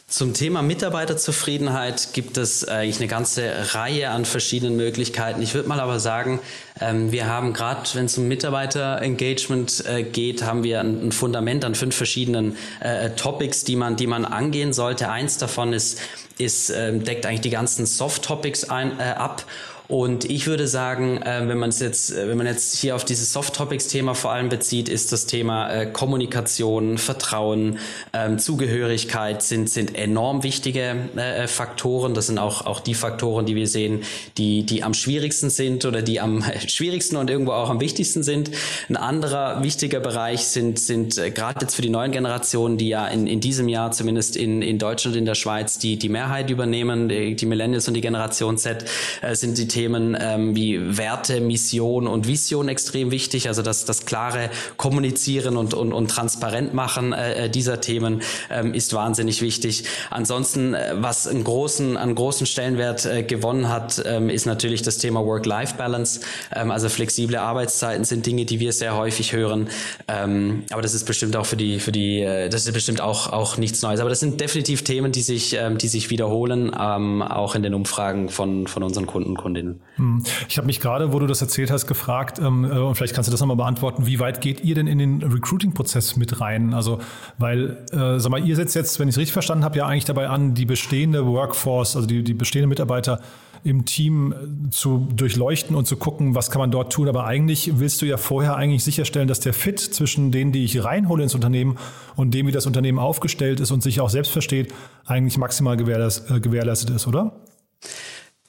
Zum 0.09 0.33
Thema 0.33 0.63
Mitarbeiterzufriedenheit 0.63 2.15
gibt 2.15 2.39
es 2.39 2.67
eigentlich 2.67 2.97
eine 2.97 3.09
ganze 3.09 3.75
Reihe 3.75 4.09
an 4.09 4.25
verschiedenen 4.25 4.75
Möglichkeiten. 4.75 5.43
Ich 5.43 5.53
würde 5.53 5.69
mal 5.69 5.81
aber 5.81 6.01
sagen, 6.01 6.41
ähm, 6.81 7.13
wir 7.13 7.27
haben 7.27 7.53
gerade, 7.53 7.83
wenn 7.93 8.07
es 8.07 8.17
um 8.17 8.27
Mitarbeiterengagement 8.27 9.85
äh, 9.87 10.03
geht, 10.05 10.45
haben 10.45 10.65
wir 10.65 10.81
ein 10.81 11.13
Fundament 11.13 11.63
an 11.67 11.75
fünf 11.75 11.95
verschiedenen 11.95 12.57
äh, 12.81 13.11
Topics, 13.11 13.65
die 13.65 13.77
man, 13.77 13.97
die 13.97 14.07
man 14.07 14.25
angehen 14.25 14.73
sollte. 14.73 15.11
Eins 15.11 15.37
davon 15.37 15.75
ist, 15.75 16.01
ist 16.39 16.71
ähm, 16.71 17.05
deckt 17.05 17.27
eigentlich 17.27 17.43
die 17.43 17.51
ganzen 17.51 17.85
Soft 17.85 18.23
Topics 18.23 18.65
ein, 18.65 18.99
äh, 18.99 19.03
ab 19.03 19.45
und 19.89 20.27
ich 20.27 20.47
würde 20.47 20.69
sagen, 20.69 21.23
äh, 21.23 21.49
wenn 21.49 21.57
man 21.57 21.71
es 21.71 21.81
jetzt, 21.81 22.13
äh, 22.13 22.29
wenn 22.29 22.37
man 22.37 22.47
jetzt 22.47 22.77
hier 22.77 22.95
auf 22.95 23.07
dieses 23.07 23.33
Soft 23.33 23.55
Topics 23.55 23.89
Thema 23.89 24.15
vor 24.15 24.33
allem 24.33 24.51
bezieht, 24.51 24.91
ist 24.91 25.13
das 25.13 25.25
Thema 25.25 25.71
äh, 25.71 25.87
Kommunikation, 25.87 26.99
Vertrauen, 26.99 27.79
ähm, 28.13 28.39
Zugehörigkeit 28.39 29.43
sind 29.43 29.71
sind 29.71 29.95
enorm 29.95 30.43
wichtige 30.43 30.95
äh, 31.17 31.45
äh, 31.45 31.49
Faktoren. 31.49 32.13
Das 32.13 32.27
sind 32.27 32.39
auch 32.39 32.67
auch 32.67 32.81
die 32.81 32.93
Faktoren, 32.93 33.47
die 33.47 33.57
wir 33.57 33.67
sehen, 33.67 34.03
die 34.37 34.67
die 34.67 34.83
am 34.83 34.93
schwierigsten 34.93 35.49
sind 35.49 35.87
oder 35.87 36.03
die 36.03 36.21
am 36.21 36.45
schwierigsten 36.67 37.17
und 37.17 37.31
irgendwo 37.31 37.53
auch 37.53 37.71
am 37.71 37.81
wichtigsten 37.81 38.23
sind. 38.23 38.51
Ein 38.91 38.97
anderer 38.97 39.63
wichtiger 39.63 40.01
Bereich 40.01 40.45
sind 40.45 40.79
sind 40.79 41.17
äh, 41.17 41.31
gerade 41.31 41.61
jetzt 41.63 41.75
für 41.75 41.83
die 41.83 41.89
neuen 41.89 42.13
Generationen, 42.13 42.77
die 42.77 42.89
ja 42.89 43.09
in 43.09 43.27
in 43.27 43.41
diesem 43.41 43.69
Jahr 43.69 43.91
zumindest 43.93 44.37
in 44.37 44.61
in 44.61 44.79
Deutschland 44.79 45.17
in 45.17 45.25
der 45.25 45.35
Schweiz 45.35 45.79
die 45.79 45.99
die 45.99 46.11
Mehrheit 46.11 46.51
übernehmen, 46.51 47.09
die, 47.09 47.35
die 47.35 47.47
Millennials 47.47 47.89
und 47.89 47.95
die 47.95 48.03
Generation 48.03 48.59
Z 48.59 48.85
äh, 49.23 49.35
sind 49.35 49.57
die 49.57 49.78
Themen 49.79 50.19
ähm, 50.21 50.57
wie 50.57 50.99
Werte, 50.99 51.41
Mission 51.41 52.09
und 52.09 52.27
Vision 52.27 52.67
extrem 52.69 53.13
wichtig. 53.13 53.47
Also 53.47 53.63
das, 53.63 53.85
das 53.85 54.07
klare 54.07 54.51
Kommunizieren 54.77 55.57
und, 55.57 55.73
und, 55.73 55.93
und 55.93 56.11
transparent 56.11 56.75
machen 56.75 57.13
äh, 57.13 57.45
äh, 57.45 57.49
dieser 57.49 57.81
Themen 57.81 58.23
ähm, 58.51 58.75
ist 58.75 58.93
wahnsinnig 58.93 59.41
wichtig. 59.41 59.85
Ansonsten, 60.11 60.75
äh, 60.75 60.95
was 60.97 61.29
einen 61.29 61.45
großen, 61.45 61.97
einen 61.97 62.17
großen 62.17 62.45
Stellenwert 62.45 63.07
äh, 63.07 63.23
gewonnen 63.23 63.69
hat, 63.69 64.03
ähm, 64.05 64.31
ist 64.31 64.47
natürlich 64.47 64.83
das 64.83 64.99
Thema 64.99 65.25
Work-Life-Balance. 65.25 66.23
Ähm, 66.57 66.73
also 66.73 66.89
flexible 66.89 67.37
Arbeitszeiten 67.37 68.03
sind 68.03 68.27
Dinge, 68.27 68.47
die 68.47 68.59
wir 68.59 68.73
sehr 68.73 68.97
häufig 68.97 69.33
hören. 69.33 69.69
Ähm, 70.09 70.65
aber 70.71 70.83
das 70.83 70.93
ist 70.93 71.05
bestimmt 71.05 71.37
auch 71.37 71.47
für 71.47 71.57
die, 71.57 71.79
für 71.79 71.93
die, 71.93 72.23
äh, 72.23 72.49
das 72.49 72.67
ist 72.67 72.73
bestimmt 72.73 73.01
auch, 73.01 73.33
auch 73.33 73.59
nichts 73.59 73.81
Neues. 73.83 74.01
Aber 74.01 74.11
das 74.11 74.19
sind 74.19 74.41
definitiv 74.41 74.83
Themen, 74.83 75.13
die 75.13 75.23
sich, 75.23 75.55
ähm, 75.55 75.79
die 75.79 75.87
sich 75.87 76.11
wiederholen, 76.11 76.73
ähm, 76.77 77.23
auch 77.23 77.55
in 77.55 77.63
den 77.63 77.75
Umfragen 77.75 78.29
von, 78.29 78.67
von 78.67 78.83
unseren 78.83 79.07
Kunden 79.07 79.31
und 79.31 79.37
Kundinnen. 79.37 79.68
Themen. 79.73 79.81
Hm. 79.97 80.23
Ich 80.49 80.59
habe 80.59 80.67
mich 80.67 80.81
gerade, 80.81 81.13
wo 81.13 81.19
du 81.19 81.27
das 81.27 81.43
erzählt 81.43 81.71
hast, 81.71 81.87
gefragt, 81.87 82.39
ähm, 82.39 82.65
äh, 82.65 82.79
und 82.79 82.95
vielleicht 82.95 83.15
kannst 83.15 83.29
du 83.29 83.31
das 83.31 83.41
nochmal 83.41 83.57
beantworten, 83.57 84.07
wie 84.07 84.21
weit 84.21 84.41
geht 84.41 84.65
ihr 84.65 84.75
denn 84.75 84.87
in 84.87 84.99
den 84.99 85.23
Recruiting-Prozess 85.23 86.17
mit 86.17 86.41
rein? 86.41 86.75
Also, 86.75 87.01
weil, 87.39 87.85
äh, 87.93 88.19
sag 88.19 88.31
mal, 88.31 88.45
ihr 88.45 88.57
setzt 88.57 88.75
jetzt, 88.75 88.99
wenn 88.99 89.09
ich 89.09 89.15
es 89.15 89.19
richtig 89.19 89.33
verstanden 89.33 89.65
habe, 89.65 89.79
ja 89.79 89.87
eigentlich 89.87 90.05
dabei 90.05 90.29
an, 90.29 90.55
die 90.55 90.65
bestehende 90.65 91.27
Workforce, 91.27 91.97
also 91.97 92.07
die, 92.07 92.23
die 92.23 92.35
bestehenden 92.35 92.69
Mitarbeiter 92.69 93.21
im 93.65 93.85
Team 93.85 94.33
äh, 94.33 94.71
zu 94.71 95.09
durchleuchten 95.15 95.75
und 95.77 95.87
zu 95.87 95.97
gucken, 95.97 96.35
was 96.35 96.51
kann 96.51 96.61
man 96.61 96.71
dort 96.71 96.93
tun. 96.93 97.09
Aber 97.09 97.25
eigentlich 97.25 97.79
willst 97.79 98.01
du 98.03 98.07
ja 98.07 98.17
vorher 98.17 98.57
eigentlich 98.57 98.85
sicherstellen, 98.85 99.29
dass 99.29 99.41
der 99.41 99.53
Fit 99.53 99.81
zwischen 99.81 100.31
denen, 100.31 100.53
die 100.53 100.65
ich 100.65 100.85
reinhole 100.85 101.23
ins 101.23 101.35
Unternehmen 101.35 101.79
und 102.17 102.33
dem, 102.35 102.47
wie 102.47 102.53
das 102.53 102.67
Unternehmen 102.67 102.99
aufgestellt 102.99 103.61
ist 103.61 103.71
und 103.71 103.83
sich 103.83 104.01
auch 104.01 104.11
selbst 104.11 104.31
versteht, 104.31 104.73
eigentlich 105.07 105.39
maximal 105.39 105.75
äh, 105.75 106.41
gewährleistet 106.41 106.91
ist, 106.91 107.07
oder? 107.07 107.33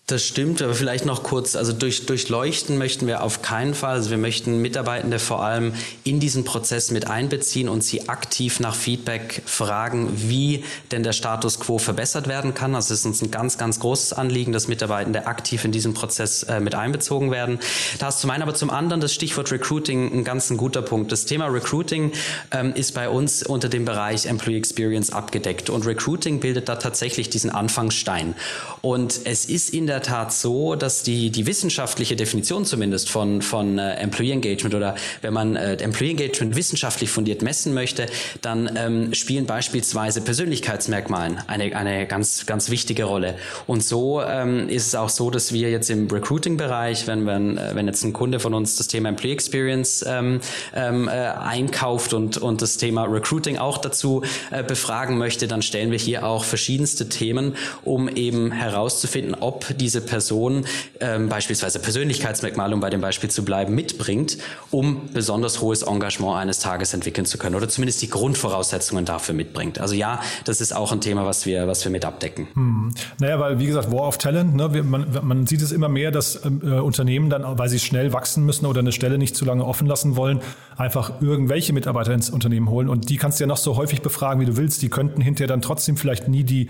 Das 0.10 0.26
stimmt, 0.26 0.60
aber 0.64 0.74
vielleicht 0.74 1.06
noch 1.06 1.22
kurz, 1.22 1.56
also 1.56 1.72
durch, 1.72 2.08
durchleuchten 2.08 2.80
möchten 2.80 3.06
wir 3.06 3.22
auf 3.22 3.44
keinen 3.44 3.76
Fall. 3.76 3.92
Also 3.92 4.10
wir 4.10 4.18
möchten 4.18 4.60
Mitarbeitende 4.60 5.20
vor 5.20 5.44
allem 5.44 5.76
in 6.04 6.20
diesen 6.20 6.46
Prozess 6.46 6.90
mit 6.90 7.08
einbeziehen 7.08 7.70
und 7.70 7.84
sie 7.84 8.10
aktiv 8.10 8.60
nach 8.60 8.74
Feedback 8.74 9.44
fragen, 9.46 10.10
wie 10.16 10.64
denn 10.92 11.04
der 11.04 11.14
Status 11.14 11.60
quo 11.60 11.78
verbessert 11.78 12.28
werden 12.28 12.56
kann. 12.56 12.74
Also 12.74 12.92
es 12.96 13.02
ist 13.02 13.06
uns 13.06 13.22
ein 13.22 13.30
ganz, 13.30 13.60
ganz 13.60 13.80
großes 13.82 14.14
Anliegen, 14.14 14.52
dass 14.52 14.68
Mitarbeitende 14.68 15.28
aktiv 15.28 15.64
in 15.64 15.72
diesen 15.72 15.94
Prozess 15.94 16.42
äh, 16.42 16.60
mit 16.60 16.74
einbezogen 16.74 17.30
werden. 17.30 17.60
Da 18.00 18.08
ist 18.08 18.20
zum 18.20 18.32
einen, 18.32 18.42
aber 18.42 18.56
zum 18.56 18.72
anderen 18.72 19.02
das 19.02 19.14
Stichwort 19.14 19.52
Recruiting 19.52 20.12
ein 20.12 20.24
ganz 20.24 20.50
ein 20.50 20.58
guter 20.58 20.82
Punkt. 20.82 21.12
Das 21.12 21.26
Thema 21.26 21.46
Recruiting 21.46 22.14
ähm, 22.50 22.74
ist 22.74 22.96
bei 22.96 23.10
uns 23.10 23.44
unter 23.44 23.70
dem 23.70 23.86
Bereich 23.86 24.26
Employee 24.26 24.58
Experience 24.58 25.12
abgedeckt 25.12 25.70
und 25.70 25.86
Recruiting 25.86 26.40
bildet 26.40 26.68
da 26.68 26.78
tatsächlich 26.78 27.30
diesen 27.30 27.52
Anfangsstein. 27.52 28.34
Und 28.82 29.20
es 29.26 29.46
ist 29.46 29.70
in 29.70 29.86
der 29.86 29.99
der 30.00 30.04
Tat 30.04 30.34
so, 30.34 30.76
dass 30.76 31.04
die, 31.04 31.30
die 31.30 31.46
wissenschaftliche 31.46 32.16
Definition 32.16 32.66
zumindest 32.66 33.10
von, 33.10 33.42
von 33.42 33.78
äh, 33.78 33.96
Employee 33.96 34.32
Engagement 34.32 34.76
oder 34.76 34.96
wenn 35.22 35.34
man 35.34 35.56
äh, 35.56 35.74
Employee 35.76 36.12
Engagement 36.12 36.56
wissenschaftlich 36.56 37.10
fundiert 37.10 37.42
messen 37.42 37.74
möchte, 37.74 38.06
dann 38.42 38.72
ähm, 38.76 39.14
spielen 39.14 39.46
beispielsweise 39.46 40.22
Persönlichkeitsmerkmalen 40.22 41.40
eine, 41.48 41.76
eine 41.76 42.08
ganz, 42.08 42.46
ganz 42.46 42.70
wichtige 42.70 43.04
Rolle. 43.04 43.36
Und 43.68 43.84
so 43.84 44.22
ähm, 44.22 44.70
ist 44.70 44.88
es 44.88 44.96
auch 44.96 45.10
so, 45.10 45.30
dass 45.30 45.52
wir 45.52 45.70
jetzt 45.70 45.90
im 45.90 46.08
Recruiting-Bereich, 46.08 47.08
wenn, 47.08 47.26
wenn, 47.26 47.58
äh, 47.58 47.72
wenn 47.74 47.88
jetzt 47.88 48.04
ein 48.04 48.14
Kunde 48.14 48.40
von 48.40 48.54
uns 48.54 48.78
das 48.78 48.88
Thema 48.88 49.10
Employee 49.10 49.34
Experience 49.34 50.06
ähm, 50.08 50.40
ähm, 50.74 51.08
äh, 51.08 51.12
einkauft 51.12 52.14
und, 52.14 52.38
und 52.38 52.62
das 52.62 52.78
Thema 52.78 53.04
Recruiting 53.04 53.58
auch 53.58 53.78
dazu 53.78 54.24
äh, 54.52 54.64
befragen 54.64 55.18
möchte, 55.18 55.48
dann 55.48 55.62
stellen 55.62 55.92
wir 55.92 56.00
hier 56.00 56.26
auch 56.26 56.46
verschiedenste 56.46 57.10
Themen, 57.10 57.56
um 57.84 58.08
eben 58.08 58.52
herauszufinden, 58.52 59.36
ob 59.40 59.66
die 59.78 59.89
diese 59.90 60.02
Person 60.02 60.66
ähm, 61.00 61.30
beispielsweise 61.30 61.80
Persönlichkeitsmerkmale, 61.80 62.76
um 62.76 62.80
bei 62.80 62.92
dem 62.92 63.02
Beispiel 63.02 63.32
zu 63.32 63.44
bleiben, 63.44 63.74
mitbringt, 63.74 64.38
um 64.70 65.10
besonders 65.14 65.62
hohes 65.62 65.82
Engagement 65.82 66.38
eines 66.38 66.60
Tages 66.60 66.94
entwickeln 66.94 67.26
zu 67.26 67.40
können 67.40 67.56
oder 67.56 67.68
zumindest 67.68 68.04
die 68.04 68.10
Grundvoraussetzungen 68.10 69.06
dafür 69.06 69.34
mitbringt. 69.34 69.80
Also 69.80 69.96
ja, 69.96 70.22
das 70.46 70.62
ist 70.62 70.76
auch 70.76 70.92
ein 70.92 71.02
Thema, 71.02 71.26
was 71.26 71.48
wir, 71.48 71.68
was 71.68 71.84
wir 71.84 71.92
mit 71.92 72.06
abdecken. 72.06 72.48
Hm. 72.54 72.94
Naja, 73.20 73.40
weil 73.40 73.58
wie 73.58 73.66
gesagt, 73.66 73.92
War 73.92 74.08
of 74.08 74.20
Talent, 74.20 74.56
ne, 74.56 74.70
man, 74.84 75.08
man 75.24 75.48
sieht 75.48 75.64
es 75.64 75.72
immer 75.72 75.90
mehr, 75.90 76.12
dass 76.12 76.46
ähm, 76.46 76.62
äh, 76.64 76.80
Unternehmen 76.80 77.32
dann, 77.32 77.44
weil 77.58 77.70
sie 77.70 77.80
schnell 77.80 78.14
wachsen 78.14 78.46
müssen 78.46 78.68
oder 78.68 78.82
eine 78.82 78.92
Stelle 78.92 79.18
nicht 79.18 79.36
zu 79.36 79.44
lange 79.44 79.66
offen 79.66 79.88
lassen 79.88 80.16
wollen, 80.16 80.40
einfach 80.78 81.20
irgendwelche 81.20 81.74
Mitarbeiter 81.74 82.14
ins 82.14 82.30
Unternehmen 82.30 82.70
holen 82.70 82.90
und 82.90 83.10
die 83.10 83.18
kannst 83.18 83.40
du 83.40 83.44
ja 83.44 83.48
noch 83.48 83.58
so 83.58 83.76
häufig 83.76 84.04
befragen, 84.04 84.40
wie 84.40 84.46
du 84.46 84.56
willst. 84.56 84.84
Die 84.84 84.90
könnten 84.90 85.20
hinterher 85.20 85.48
dann 85.48 85.64
trotzdem 85.64 85.98
vielleicht 85.98 86.28
nie 86.28 86.44
die 86.44 86.70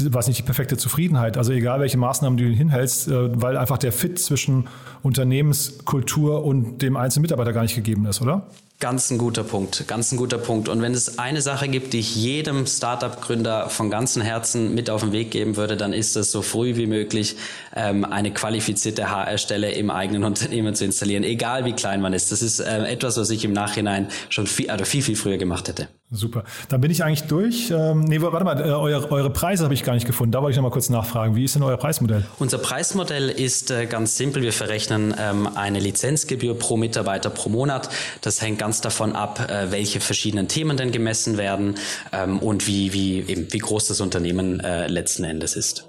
was 0.00 0.26
nicht 0.26 0.38
die 0.38 0.42
perfekte 0.42 0.76
Zufriedenheit. 0.76 1.36
Also 1.36 1.52
egal, 1.52 1.80
welche 1.80 1.98
Maßnahmen 1.98 2.36
du 2.36 2.44
hinhältst, 2.44 3.08
äh, 3.08 3.40
weil 3.40 3.56
einfach 3.56 3.78
der 3.78 3.92
Fit 3.92 4.18
zwischen 4.18 4.68
Unternehmenskultur 5.02 6.44
und 6.44 6.82
dem 6.82 6.96
einzelnen 6.96 7.22
Mitarbeiter 7.22 7.52
gar 7.52 7.62
nicht 7.62 7.74
gegeben 7.74 8.06
ist, 8.06 8.22
oder? 8.22 8.46
Ganz 8.80 9.10
ein 9.10 9.18
guter 9.18 9.44
Punkt, 9.44 9.86
ganz 9.86 10.10
ein 10.10 10.16
guter 10.16 10.38
Punkt. 10.38 10.68
Und 10.68 10.82
wenn 10.82 10.92
es 10.92 11.20
eine 11.20 11.40
Sache 11.40 11.68
gibt, 11.68 11.92
die 11.92 12.00
ich 12.00 12.16
jedem 12.16 12.66
Startup-Gründer 12.66 13.68
von 13.68 13.90
ganzem 13.90 14.22
Herzen 14.22 14.74
mit 14.74 14.90
auf 14.90 15.02
den 15.02 15.12
Weg 15.12 15.30
geben 15.30 15.56
würde, 15.56 15.76
dann 15.76 15.92
ist 15.92 16.16
es 16.16 16.32
so 16.32 16.42
früh 16.42 16.74
wie 16.74 16.88
möglich 16.88 17.36
ähm, 17.76 18.04
eine 18.04 18.32
qualifizierte 18.32 19.08
HR-Stelle 19.08 19.70
im 19.70 19.90
eigenen 19.90 20.24
Unternehmen 20.32 20.74
zu 20.74 20.84
installieren, 20.84 21.22
egal 21.22 21.64
wie 21.64 21.74
klein 21.74 22.00
man 22.00 22.12
ist. 22.12 22.32
Das 22.32 22.42
ist 22.42 22.58
äh, 22.58 22.86
etwas, 22.86 23.16
was 23.16 23.30
ich 23.30 23.44
im 23.44 23.52
Nachhinein 23.52 24.08
schon 24.30 24.48
viel, 24.48 24.68
also 24.68 24.84
viel, 24.84 25.02
viel 25.02 25.16
früher 25.16 25.38
gemacht 25.38 25.68
hätte. 25.68 25.88
Super. 26.14 26.44
Dann 26.68 26.82
bin 26.82 26.90
ich 26.90 27.02
eigentlich 27.02 27.22
durch. 27.22 27.70
Ähm, 27.70 28.00
nee, 28.00 28.20
warte 28.20 28.44
mal, 28.44 28.60
äh, 28.60 28.64
eure, 28.64 29.10
eure 29.10 29.30
Preise 29.30 29.64
habe 29.64 29.72
ich 29.72 29.82
gar 29.82 29.94
nicht 29.94 30.06
gefunden. 30.06 30.30
Da 30.30 30.42
wollte 30.42 30.50
ich 30.50 30.56
noch 30.56 30.62
mal 30.62 30.70
kurz 30.70 30.90
nachfragen. 30.90 31.34
Wie 31.34 31.44
ist 31.44 31.54
denn 31.54 31.62
euer 31.62 31.78
Preismodell? 31.78 32.26
Unser 32.38 32.58
Preismodell 32.58 33.30
ist 33.30 33.70
äh, 33.70 33.86
ganz 33.86 34.18
simpel. 34.18 34.42
Wir 34.42 34.52
verrechnen 34.52 35.14
ähm, 35.18 35.48
eine 35.54 35.80
Lizenzgebühr 35.80 36.58
pro 36.58 36.76
Mitarbeiter 36.76 37.30
pro 37.30 37.48
Monat. 37.48 37.88
Das 38.20 38.42
hängt 38.42 38.58
ganz 38.58 38.82
davon 38.82 39.16
ab, 39.16 39.48
äh, 39.48 39.70
welche 39.70 40.00
verschiedenen 40.00 40.48
Themen 40.48 40.76
denn 40.76 40.92
gemessen 40.92 41.38
werden 41.38 41.76
ähm, 42.12 42.38
und 42.40 42.66
wie, 42.66 42.92
wie, 42.92 43.20
eben, 43.20 43.50
wie 43.50 43.58
groß 43.58 43.88
das 43.88 44.02
Unternehmen 44.02 44.60
äh, 44.60 44.88
letzten 44.88 45.24
Endes 45.24 45.56
ist. 45.56 45.88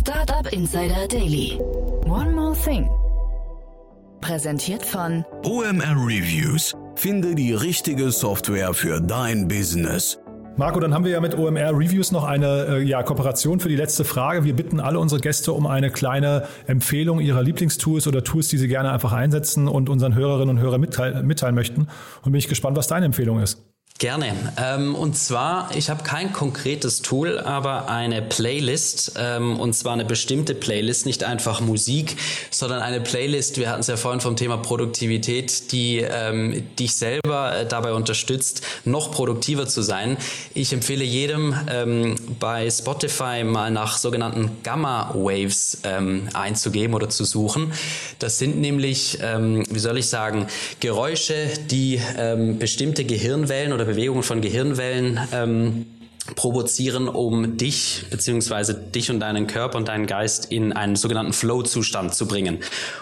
Startup 0.00 0.52
Insider 0.52 1.08
Daily. 1.08 1.58
One 2.04 2.30
more 2.30 2.56
thing. 2.64 2.88
Präsentiert 4.20 4.86
von 4.86 5.24
OMR 5.44 5.96
Reviews 5.96 6.74
Finde 6.98 7.36
die 7.36 7.52
richtige 7.52 8.10
Software 8.10 8.74
für 8.74 9.00
dein 9.00 9.46
Business. 9.46 10.18
Marco, 10.56 10.80
dann 10.80 10.92
haben 10.92 11.04
wir 11.04 11.12
ja 11.12 11.20
mit 11.20 11.38
OMR 11.38 11.70
Reviews 11.70 12.10
noch 12.10 12.24
eine 12.24 12.66
äh, 12.66 12.82
ja, 12.82 13.04
Kooperation 13.04 13.60
für 13.60 13.68
die 13.68 13.76
letzte 13.76 14.02
Frage. 14.02 14.42
Wir 14.42 14.56
bitten 14.56 14.80
alle 14.80 14.98
unsere 14.98 15.20
Gäste 15.20 15.52
um 15.52 15.68
eine 15.68 15.92
kleine 15.92 16.48
Empfehlung 16.66 17.20
ihrer 17.20 17.40
Lieblingstools 17.40 18.08
oder 18.08 18.24
Tools, 18.24 18.48
die 18.48 18.58
sie 18.58 18.66
gerne 18.66 18.90
einfach 18.90 19.12
einsetzen 19.12 19.68
und 19.68 19.88
unseren 19.88 20.16
Hörerinnen 20.16 20.56
und 20.56 20.60
Hörern 20.60 20.80
mitteilen, 20.80 21.24
mitteilen 21.24 21.54
möchten. 21.54 21.82
Und 22.22 22.32
bin 22.32 22.34
ich 22.40 22.48
gespannt, 22.48 22.76
was 22.76 22.88
deine 22.88 23.06
Empfehlung 23.06 23.40
ist. 23.40 23.67
Gerne. 23.98 24.32
Ähm, 24.56 24.94
und 24.94 25.18
zwar, 25.18 25.74
ich 25.74 25.90
habe 25.90 26.04
kein 26.04 26.32
konkretes 26.32 27.02
Tool, 27.02 27.40
aber 27.40 27.88
eine 27.88 28.22
Playlist. 28.22 29.14
Ähm, 29.18 29.58
und 29.58 29.72
zwar 29.72 29.92
eine 29.92 30.04
bestimmte 30.04 30.54
Playlist, 30.54 31.04
nicht 31.04 31.24
einfach 31.24 31.60
Musik, 31.60 32.16
sondern 32.52 32.80
eine 32.80 33.00
Playlist. 33.00 33.58
Wir 33.58 33.68
hatten 33.70 33.80
es 33.80 33.88
ja 33.88 33.96
vorhin 33.96 34.20
vom 34.20 34.36
Thema 34.36 34.56
Produktivität, 34.56 35.72
die 35.72 35.98
ähm, 35.98 36.64
dich 36.76 36.94
selber 36.94 37.56
äh, 37.56 37.66
dabei 37.66 37.92
unterstützt, 37.92 38.62
noch 38.84 39.10
produktiver 39.10 39.66
zu 39.66 39.82
sein. 39.82 40.16
Ich 40.54 40.72
empfehle 40.72 41.02
jedem 41.02 41.56
ähm, 41.68 42.14
bei 42.38 42.70
Spotify 42.70 43.42
mal 43.42 43.72
nach 43.72 43.98
sogenannten 43.98 44.58
Gamma 44.62 45.10
Waves 45.12 45.78
ähm, 45.82 46.28
einzugeben 46.34 46.94
oder 46.94 47.08
zu 47.08 47.24
suchen. 47.24 47.72
Das 48.20 48.38
sind 48.38 48.60
nämlich, 48.60 49.18
ähm, 49.22 49.64
wie 49.68 49.80
soll 49.80 49.98
ich 49.98 50.06
sagen, 50.06 50.46
Geräusche, 50.78 51.48
die 51.68 52.00
bestimmte 52.58 53.04
Gehirnwellen 53.04 53.72
oder 53.72 53.87
Bewegungen 53.88 54.22
von 54.22 54.40
Gehirnwellen 54.40 55.18
ähm, 55.32 55.86
provozieren, 56.38 57.08
um 57.08 57.56
dich 57.56 58.04
beziehungsweise 58.10 58.72
dich 58.72 59.10
und 59.10 59.18
deinen 59.18 59.48
Körper 59.48 59.76
und 59.76 59.88
deinen 59.88 60.06
Geist 60.06 60.52
in 60.52 60.72
einen 60.72 60.94
sogenannten 60.94 61.32
Flow-Zustand 61.32 62.14
zu 62.14 62.28
bringen. 62.28 62.60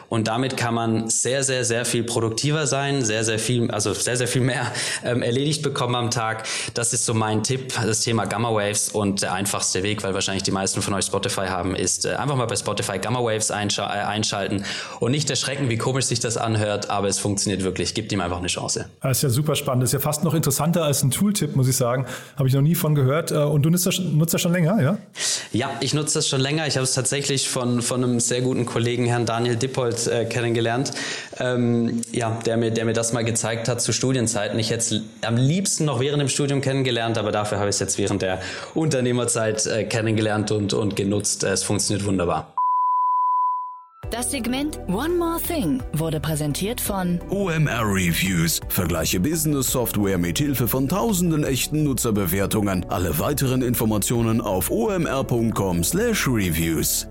Und 0.08 0.26
damit 0.26 0.56
kann 0.56 0.72
man 0.72 1.10
sehr, 1.10 1.42
sehr, 1.42 1.66
sehr 1.66 1.84
viel 1.84 2.02
produktiver 2.02 2.66
sein, 2.66 3.04
sehr, 3.04 3.24
sehr 3.24 3.38
viel, 3.38 3.70
also 3.70 3.92
sehr, 3.92 4.16
sehr 4.16 4.26
viel 4.26 4.40
mehr 4.40 4.72
ähm, 5.04 5.20
erledigt 5.20 5.62
bekommen 5.62 5.96
am 5.96 6.10
Tag. 6.10 6.44
Das 6.72 6.94
ist 6.94 7.04
so 7.04 7.12
mein 7.12 7.42
Tipp, 7.42 7.74
das 7.74 8.00
Thema 8.00 8.24
Gamma 8.24 8.54
Waves 8.54 8.88
und 8.88 9.20
der 9.20 9.34
einfachste 9.34 9.82
Weg, 9.82 10.02
weil 10.02 10.14
wahrscheinlich 10.14 10.44
die 10.44 10.50
meisten 10.50 10.80
von 10.80 10.94
euch 10.94 11.04
Spotify 11.04 11.48
haben, 11.48 11.76
ist 11.76 12.06
äh, 12.06 12.14
einfach 12.14 12.36
mal 12.36 12.46
bei 12.46 12.56
Spotify 12.56 12.98
Gamma 12.98 13.18
Waves 13.18 13.50
einsch 13.50 13.78
äh, 13.78 13.82
einschalten 13.82 14.64
und 14.98 15.10
nicht 15.10 15.28
erschrecken, 15.28 15.68
wie 15.68 15.76
komisch 15.76 16.06
sich 16.06 16.20
das 16.20 16.38
anhört, 16.38 16.88
aber 16.88 17.08
es 17.08 17.18
funktioniert 17.18 17.64
wirklich. 17.64 17.92
Gebt 17.92 18.12
ihm 18.12 18.22
einfach 18.22 18.38
eine 18.38 18.46
Chance. 18.46 18.86
Das 19.02 19.18
ist 19.18 19.22
ja 19.22 19.28
super 19.28 19.56
spannend. 19.56 19.82
Das 19.82 19.90
ist 19.90 19.94
ja 19.94 20.00
fast 20.00 20.24
noch 20.24 20.32
interessanter 20.32 20.84
als 20.84 21.02
ein 21.02 21.10
Tooltip, 21.10 21.54
muss 21.54 21.68
ich 21.68 21.76
sagen. 21.76 22.06
Habe 22.36 22.48
ich 22.48 22.54
noch 22.54 22.62
nie 22.62 22.74
von 22.74 22.94
gehört. 22.94 23.25
Äh, 23.30 23.36
und 23.36 23.62
du 23.62 23.70
nutzt 23.70 23.86
das, 23.86 23.98
nutzt 23.98 24.34
das 24.34 24.40
schon 24.40 24.52
länger, 24.52 24.80
ja? 24.80 24.98
Ja, 25.52 25.70
ich 25.80 25.94
nutze 25.94 26.14
das 26.14 26.28
schon 26.28 26.40
länger. 26.40 26.66
Ich 26.66 26.76
habe 26.76 26.84
es 26.84 26.92
tatsächlich 26.92 27.48
von, 27.48 27.82
von 27.82 28.02
einem 28.02 28.20
sehr 28.20 28.40
guten 28.40 28.66
Kollegen, 28.66 29.06
Herrn 29.06 29.26
Daniel 29.26 29.56
Dippold, 29.56 30.06
äh, 30.06 30.24
kennengelernt. 30.24 30.92
Ähm, 31.38 32.02
ja, 32.12 32.38
der 32.44 32.56
mir, 32.56 32.70
der 32.70 32.84
mir 32.84 32.92
das 32.92 33.12
mal 33.12 33.24
gezeigt 33.24 33.68
hat 33.68 33.80
zu 33.80 33.92
Studienzeiten. 33.92 34.58
Ich 34.58 34.70
hätte 34.70 34.96
es 34.96 35.00
am 35.26 35.36
liebsten 35.36 35.84
noch 35.84 36.00
während 36.00 36.20
dem 36.20 36.28
Studium 36.28 36.60
kennengelernt, 36.60 37.18
aber 37.18 37.32
dafür 37.32 37.58
habe 37.58 37.68
ich 37.68 37.76
es 37.76 37.80
jetzt 37.80 37.98
während 37.98 38.22
der 38.22 38.40
Unternehmerzeit 38.74 39.66
äh, 39.66 39.84
kennengelernt 39.84 40.50
und, 40.50 40.74
und 40.74 40.96
genutzt. 40.96 41.44
Äh, 41.44 41.52
es 41.52 41.62
funktioniert 41.62 42.06
wunderbar. 42.06 42.55
Das 44.16 44.30
Segment 44.30 44.78
One 44.88 45.14
More 45.18 45.38
Thing 45.46 45.82
wurde 45.92 46.18
präsentiert 46.20 46.80
von 46.80 47.20
OMR 47.28 47.82
Reviews. 47.82 48.60
Vergleiche 48.70 49.20
Business 49.20 49.70
Software 49.70 50.16
mit 50.16 50.38
Hilfe 50.38 50.66
von 50.66 50.88
tausenden 50.88 51.44
echten 51.44 51.84
Nutzerbewertungen. 51.84 52.86
Alle 52.88 53.18
weiteren 53.18 53.60
Informationen 53.60 54.40
auf 54.40 54.70
omr.com/reviews. 54.70 57.08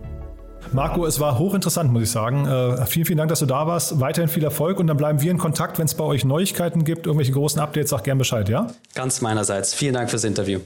Marco, 0.73 1.05
es 1.05 1.19
war 1.19 1.37
hochinteressant, 1.37 1.93
muss 1.93 2.01
ich 2.01 2.09
sagen. 2.09 2.47
Äh, 2.47 2.87
vielen, 2.87 3.05
vielen 3.05 3.19
Dank, 3.19 3.29
dass 3.29 3.37
du 3.37 3.45
da 3.45 3.67
warst. 3.67 3.99
Weiterhin 3.99 4.27
viel 4.27 4.43
Erfolg 4.43 4.79
und 4.79 4.87
dann 4.87 4.97
bleiben 4.97 5.21
wir 5.21 5.29
in 5.29 5.37
Kontakt. 5.37 5.77
Wenn 5.77 5.85
es 5.85 5.93
bei 5.93 6.05
euch 6.05 6.25
Neuigkeiten 6.25 6.85
gibt, 6.85 7.05
irgendwelche 7.05 7.33
großen 7.33 7.61
Updates, 7.61 7.91
sag 7.91 8.03
gern 8.03 8.17
Bescheid, 8.17 8.49
ja? 8.49 8.65
Ganz 8.95 9.21
meinerseits. 9.21 9.75
Vielen 9.75 9.93
Dank 9.93 10.09
fürs 10.09 10.23
Interview. 10.23 10.59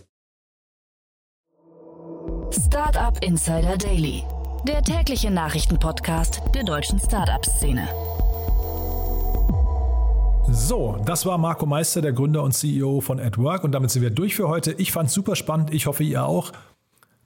Startup 2.52 3.16
Insider 3.22 3.78
Daily, 3.78 4.24
der 4.68 4.82
tägliche 4.84 5.32
Nachrichtenpodcast 5.32 6.42
der 6.54 6.64
deutschen 6.64 7.00
Startup-Szene. 7.00 7.88
So, 10.52 10.98
das 11.06 11.26
war 11.26 11.38
Marco 11.38 11.66
Meister, 11.66 12.02
der 12.02 12.12
Gründer 12.12 12.44
und 12.44 12.54
CEO 12.54 13.02
von 13.02 13.20
AdWork 13.20 13.64
und 13.64 13.72
damit 13.72 13.92
sind 13.92 14.02
wir 14.02 14.10
durch 14.10 14.36
für 14.36 14.48
heute. 14.48 14.72
Ich 14.74 14.92
fand 14.92 15.10
es 15.10 15.14
super 15.14 15.36
spannend, 15.36 15.74
ich 15.74 15.86
hoffe 15.86 16.04
ihr 16.04 16.26
auch. 16.26 16.52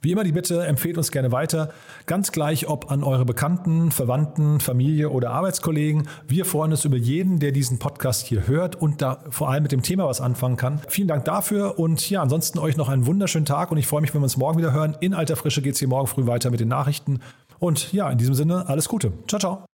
Wie 0.03 0.11
immer 0.11 0.25
die 0.25 0.33
Bitte, 0.33 0.65
empfehlt 0.65 0.97
uns 0.97 1.11
gerne 1.11 1.31
weiter. 1.31 1.69
Ganz 2.07 2.33
gleich, 2.33 2.67
ob 2.67 2.91
an 2.91 3.05
eure 3.05 3.23
Bekannten, 3.23 3.89
Verwandten, 3.89 4.59
Familie 4.59 5.09
oder 5.09 5.29
Arbeitskollegen. 5.29 6.09
Wir 6.27 6.43
freuen 6.43 6.71
uns 6.71 6.83
über 6.83 6.97
jeden, 6.97 7.39
der 7.39 7.53
diesen 7.53 7.79
Podcast 7.79 8.27
hier 8.27 8.45
hört 8.45 8.75
und 8.75 9.01
da 9.01 9.23
vor 9.29 9.49
allem 9.49 9.63
mit 9.63 9.71
dem 9.71 9.81
Thema 9.81 10.05
was 10.05 10.19
anfangen 10.19 10.57
kann. 10.57 10.81
Vielen 10.89 11.07
Dank 11.07 11.23
dafür 11.23 11.79
und 11.79 12.09
ja, 12.09 12.21
ansonsten 12.21 12.59
euch 12.59 12.75
noch 12.75 12.89
einen 12.89 13.05
wunderschönen 13.05 13.45
Tag 13.45 13.71
und 13.71 13.77
ich 13.77 13.87
freue 13.87 14.01
mich, 14.01 14.13
wenn 14.13 14.19
wir 14.19 14.25
uns 14.25 14.35
morgen 14.35 14.57
wieder 14.57 14.73
hören. 14.73 14.97
In 14.99 15.13
alter 15.13 15.37
Frische 15.37 15.61
geht 15.61 15.75
es 15.75 15.79
hier 15.79 15.87
morgen 15.87 16.07
früh 16.07 16.27
weiter 16.27 16.51
mit 16.51 16.59
den 16.59 16.67
Nachrichten. 16.67 17.21
Und 17.59 17.93
ja, 17.93 18.09
in 18.09 18.17
diesem 18.17 18.33
Sinne, 18.35 18.67
alles 18.67 18.89
Gute. 18.89 19.13
Ciao, 19.29 19.39
ciao. 19.39 19.72